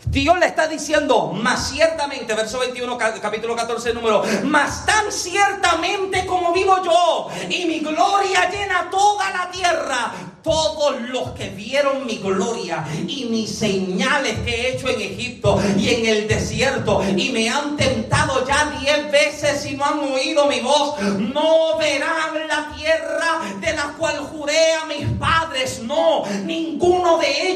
[0.06, 6.52] Dios le está diciendo, más ciertamente, verso 21, capítulo 14, número, más tan ciertamente como
[6.52, 10.12] vivo yo, y mi gloria llena toda la tierra,
[10.46, 15.88] todos los que vieron mi gloria y mis señales que he hecho en Egipto y
[15.88, 20.60] en el desierto y me han tentado ya diez veces y no han oído mi
[20.60, 26.95] voz, no verán la tierra de la cual juré a mis padres, no, ninguno de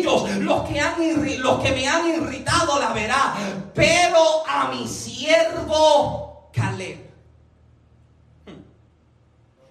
[0.02, 3.34] los que, han, los que me han irritado la verá,
[3.74, 7.10] pero a mi siervo Caleb.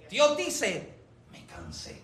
[0.09, 0.91] Dios dice,
[1.32, 2.01] me cansé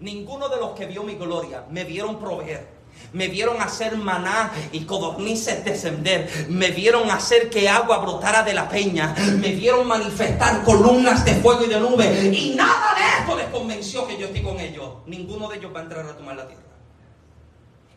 [0.00, 2.76] Ninguno de los que vio mi gloria me vieron proveer.
[3.12, 6.46] Me vieron hacer maná y codornices descender.
[6.48, 9.14] Me vieron hacer que agua brotara de la peña.
[9.38, 12.30] Me vieron manifestar columnas de fuego y de nube.
[12.34, 14.90] Y nada de esto les convenció que yo estoy con ellos.
[15.06, 16.62] Ninguno de ellos va a entrar a tomar la tierra.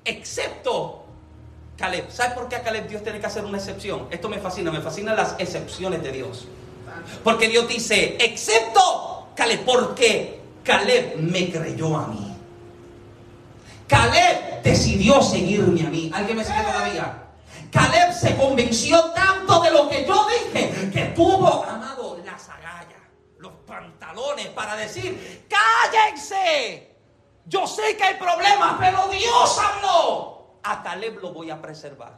[0.05, 1.05] Excepto
[1.77, 2.09] Caleb.
[2.11, 4.07] ¿Sabes por qué a Caleb Dios tiene que hacer una excepción?
[4.11, 4.71] Esto me fascina.
[4.71, 6.47] Me fascinan las excepciones de Dios.
[7.23, 9.63] Porque Dios dice, excepto Caleb.
[9.63, 10.39] ¿Por qué?
[10.63, 12.35] Caleb me creyó a mí.
[13.87, 16.11] Caleb decidió seguirme a mí.
[16.13, 17.23] ¿Alguien me sigue todavía?
[17.71, 23.01] Caleb se convenció tanto de lo que yo dije que tuvo, amado, las agallas,
[23.37, 26.88] los pantalones para decir, cállense.
[27.49, 30.59] Yo sé que hay problemas, pero Dios habló.
[30.61, 32.13] A Caleb lo voy a preservar.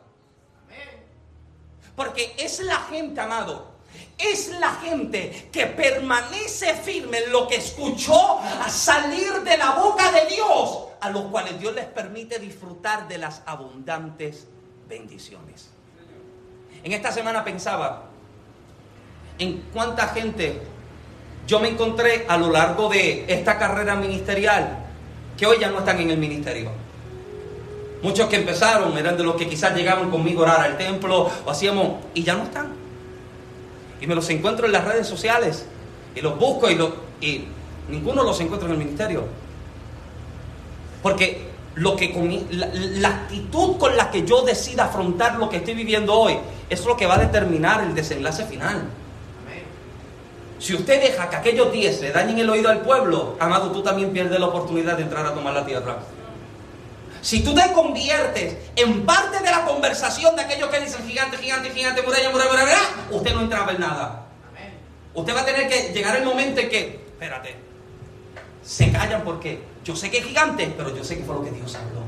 [1.95, 3.71] Porque es la gente, amado,
[4.17, 10.12] es la gente que permanece firme en lo que escuchó a salir de la boca
[10.12, 14.47] de Dios, a los cuales Dios les permite disfrutar de las abundantes
[14.87, 15.70] bendiciones.
[16.83, 18.09] En esta semana pensaba
[19.37, 20.62] en cuánta gente
[21.47, 24.80] yo me encontré a lo largo de esta carrera ministerial
[25.37, 26.71] que hoy ya no están en el ministerio.
[28.01, 31.51] Muchos que empezaron eran de los que quizás llegaban conmigo a orar al templo o
[31.51, 32.74] hacíamos y ya no están.
[33.99, 35.66] Y me los encuentro en las redes sociales
[36.16, 36.79] y los busco y,
[37.25, 37.45] y
[37.89, 39.25] ninguno los encuentro en el ministerio.
[41.03, 42.13] Porque lo que
[42.51, 46.37] la, la, actitud con la que yo decida afrontar lo que estoy viviendo hoy
[46.70, 48.83] es lo que va a determinar el desenlace final.
[50.62, 54.13] Si usted deja que aquellos 10 le dañen el oído al pueblo, amado, tú también
[54.13, 55.97] pierdes la oportunidad de entrar a tomar la tierra.
[57.20, 61.71] Si tú te conviertes en parte de la conversación de aquellos que dicen gigante, gigante,
[61.71, 62.78] gigante, muralla, muralla, muralla,
[63.09, 64.28] usted no entra a ver nada.
[65.16, 67.55] Usted va a tener que llegar el momento en que, espérate,
[68.63, 71.51] se callan porque yo sé que es gigante, pero yo sé que fue lo que
[71.51, 72.01] Dios habló.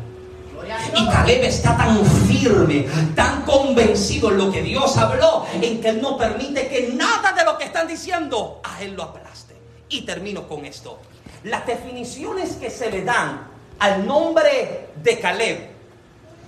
[0.96, 6.02] Y Caleb está tan firme, tan convencido en lo que Dios habló, en que él
[6.02, 9.56] no permite que nada de lo que están diciendo a él lo aplaste.
[9.90, 11.00] Y termino con esto.
[11.44, 13.48] Las definiciones que se le dan
[13.80, 15.70] al nombre de Caleb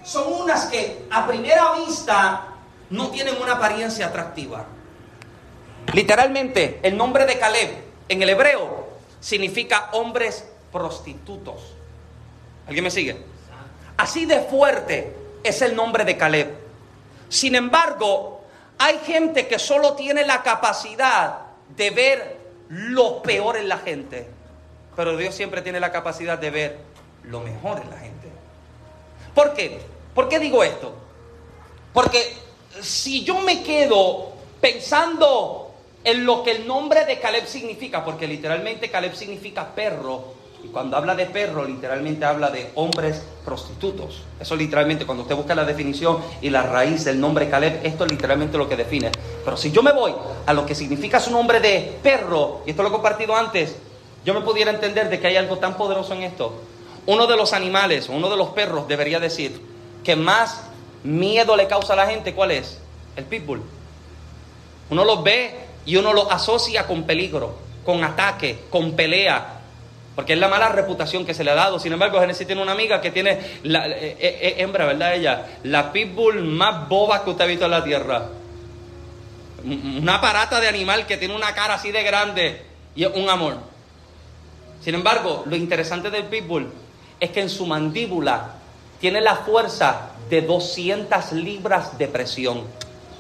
[0.04, 2.48] son unas que a primera vista
[2.92, 4.66] no tienen una apariencia atractiva.
[5.94, 7.70] Literalmente, el nombre de Caleb
[8.08, 8.88] en el hebreo
[9.20, 11.74] significa hombres prostitutos.
[12.68, 13.35] ¿Alguien me sigue?
[13.98, 16.54] Así de fuerte es el nombre de Caleb.
[17.30, 18.42] Sin embargo,
[18.78, 21.40] hay gente que solo tiene la capacidad
[21.76, 22.38] de ver
[22.70, 24.28] lo peor en la gente.
[24.96, 26.78] Pero Dios siempre tiene la capacidad de ver
[27.24, 28.28] lo mejor en la gente.
[29.34, 29.80] ¿Por qué?
[30.14, 30.94] ¿Por qué digo esto?
[31.94, 32.34] Porque
[32.82, 35.74] si yo me quedo pensando
[36.04, 40.34] en lo que el nombre de Caleb significa, porque literalmente Caleb significa perro,
[40.66, 44.24] y cuando habla de perro, literalmente habla de hombres prostitutos.
[44.40, 48.12] Eso literalmente, cuando usted busca la definición y la raíz del nombre Caleb, esto es
[48.12, 49.12] literalmente lo que define.
[49.44, 50.14] Pero si yo me voy
[50.46, 53.76] a lo que significa su nombre de perro, y esto lo he compartido antes,
[54.26, 56.60] yo me pudiera entender de que hay algo tan poderoso en esto.
[57.06, 59.62] Uno de los animales, uno de los perros debería decir
[60.04, 60.64] que más
[61.04, 62.80] miedo le causa a la gente, ¿cuál es?
[63.16, 63.62] El pitbull.
[64.90, 65.54] Uno los ve
[65.86, 67.54] y uno los asocia con peligro,
[67.86, 69.55] con ataque, con pelea,
[70.16, 71.78] porque es la mala reputación que se le ha dado.
[71.78, 75.14] Sin embargo, Genesis tiene una amiga que tiene, la, eh, eh, eh, hembra, ¿verdad?
[75.14, 78.30] Ella, la pitbull más boba que usted ha visto en la tierra.
[79.66, 82.62] Una parata de animal que tiene una cara así de grande
[82.96, 83.58] y un amor.
[84.82, 86.72] Sin embargo, lo interesante del pitbull
[87.20, 88.54] es que en su mandíbula
[89.00, 92.64] tiene la fuerza de 200 libras de presión.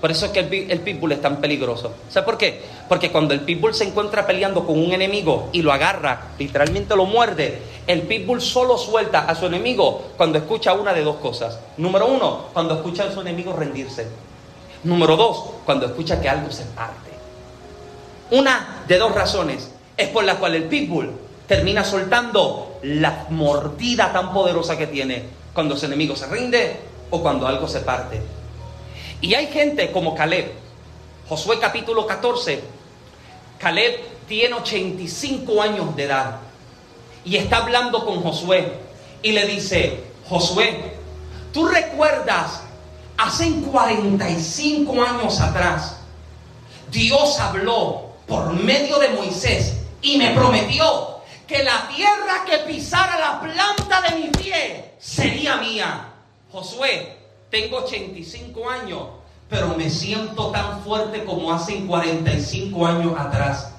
[0.02, 1.94] Por eso es que el, pitbull es tan peligroso.
[2.10, 2.62] ¿Sabe por qué?
[2.88, 7.06] Porque cuando el pitbull se encuentra peleando con un enemigo y lo agarra, literalmente lo
[7.06, 11.60] muerde, el pitbull solo suelta a su enemigo cuando escucha una de dos cosas.
[11.78, 14.08] Número uno, cuando escucha a su enemigo rendirse.
[14.84, 17.12] Número dos, cuando escucha que algo se parte.
[18.32, 21.12] Una de dos razones es por la cual el pitbull
[21.48, 25.24] termina soltando la mordida tan poderosa que tiene
[25.54, 28.22] cuando su enemigo se rinde o cuando algo se parte.
[29.26, 30.52] Y hay gente como Caleb,
[31.28, 32.62] Josué capítulo 14,
[33.58, 36.42] Caleb tiene 85 años de edad.
[37.24, 38.72] Y está hablando con Josué.
[39.24, 40.94] Y le dice, Josué,
[41.52, 42.62] tú recuerdas
[43.18, 46.02] hace 45 años atrás,
[46.92, 53.42] Dios habló por medio de Moisés y me prometió que la tierra que pisara la
[53.42, 56.10] planta de mi pie sería mía.
[56.52, 57.16] Josué,
[57.50, 59.02] tengo 85 años,
[59.50, 63.72] pero me siento tan fuerte como hace 45 años atrás.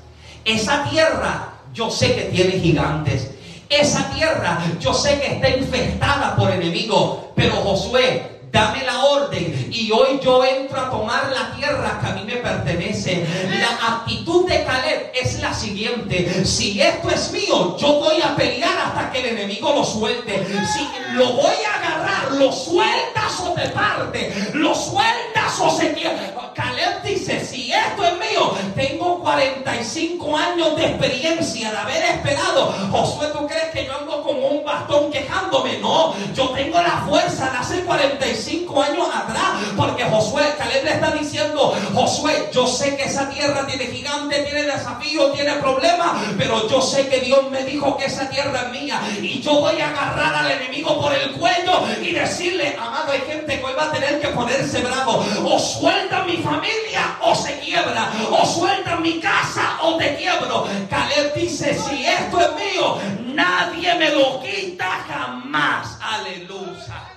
[0.44, 3.30] Esa tierra yo sé que tiene gigantes.
[3.68, 7.18] Esa tierra yo sé que está infestada por enemigos.
[7.34, 12.14] Pero Josué, dame la orden y hoy yo entro a tomar la tierra que a
[12.14, 13.26] mí me pertenece.
[13.60, 18.78] La actitud de Caleb es la siguiente, si esto es mío, yo voy a pelear
[18.78, 20.46] hasta que el enemigo lo suelte.
[20.74, 26.32] Si lo voy a agarrar, lo sueltas o te parte, lo sueltas o se quiebra.
[26.54, 32.72] Caleb dice, si esto es mío, tengo 45 años de experiencia de haber esperado.
[32.90, 35.26] Josué, ¿tú crees que yo ando como un bastón quejando?
[35.36, 35.78] ayudándome.
[35.78, 38.45] No, yo tengo la fuerza de hace 45
[38.82, 39.62] años atrás.
[39.76, 44.62] Porque Josué, Caleb le está diciendo, Josué, yo sé que esa tierra tiene gigante, tiene
[44.64, 46.12] desafíos, tiene problemas.
[46.38, 49.00] Pero yo sé que Dios me dijo que esa tierra es mía.
[49.20, 53.58] Y yo voy a agarrar al enemigo por el cuello y decirle, amado, hay gente
[53.58, 55.24] que hoy va a tener que ponerse bravo.
[55.44, 58.10] O suelta mi familia o se quiebra.
[58.30, 60.66] O suelta mi casa o te quiebro.
[60.88, 62.98] Caleb dice, si esto es mío,
[63.34, 65.98] nadie me lo quita jamás.
[66.00, 67.15] Aleluya.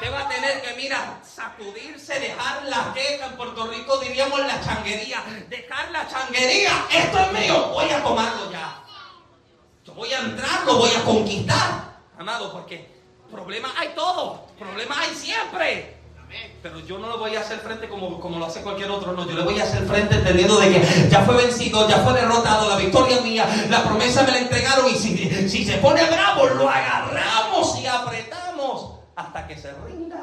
[0.00, 3.26] Usted va a tener que, mira, sacudirse, dejar la queja.
[3.26, 5.22] En Puerto Rico diríamos la changuería.
[5.50, 6.86] Dejar la changuería.
[6.90, 7.68] Esto es mío.
[7.68, 8.82] Voy a tomarlo ya.
[9.84, 11.98] Yo voy a entrar, lo voy a conquistar.
[12.18, 12.88] Amado, porque
[13.30, 14.46] problemas hay todo.
[14.58, 15.98] Problemas hay siempre.
[16.62, 19.28] Pero yo no lo voy a hacer frente como, como lo hace cualquier otro, no,
[19.28, 22.68] yo le voy a hacer frente entendiendo de que ya fue vencido, ya fue derrotado,
[22.68, 26.46] la victoria es mía, la promesa me la entregaron y si, si se pone bravo,
[26.46, 28.39] lo agarramos y apretamos
[29.20, 30.20] hasta que se rinda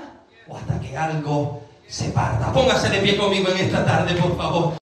[0.47, 2.51] o hasta que algo se parta.
[2.51, 4.73] Póngase de pie conmigo en esta tarde, por favor.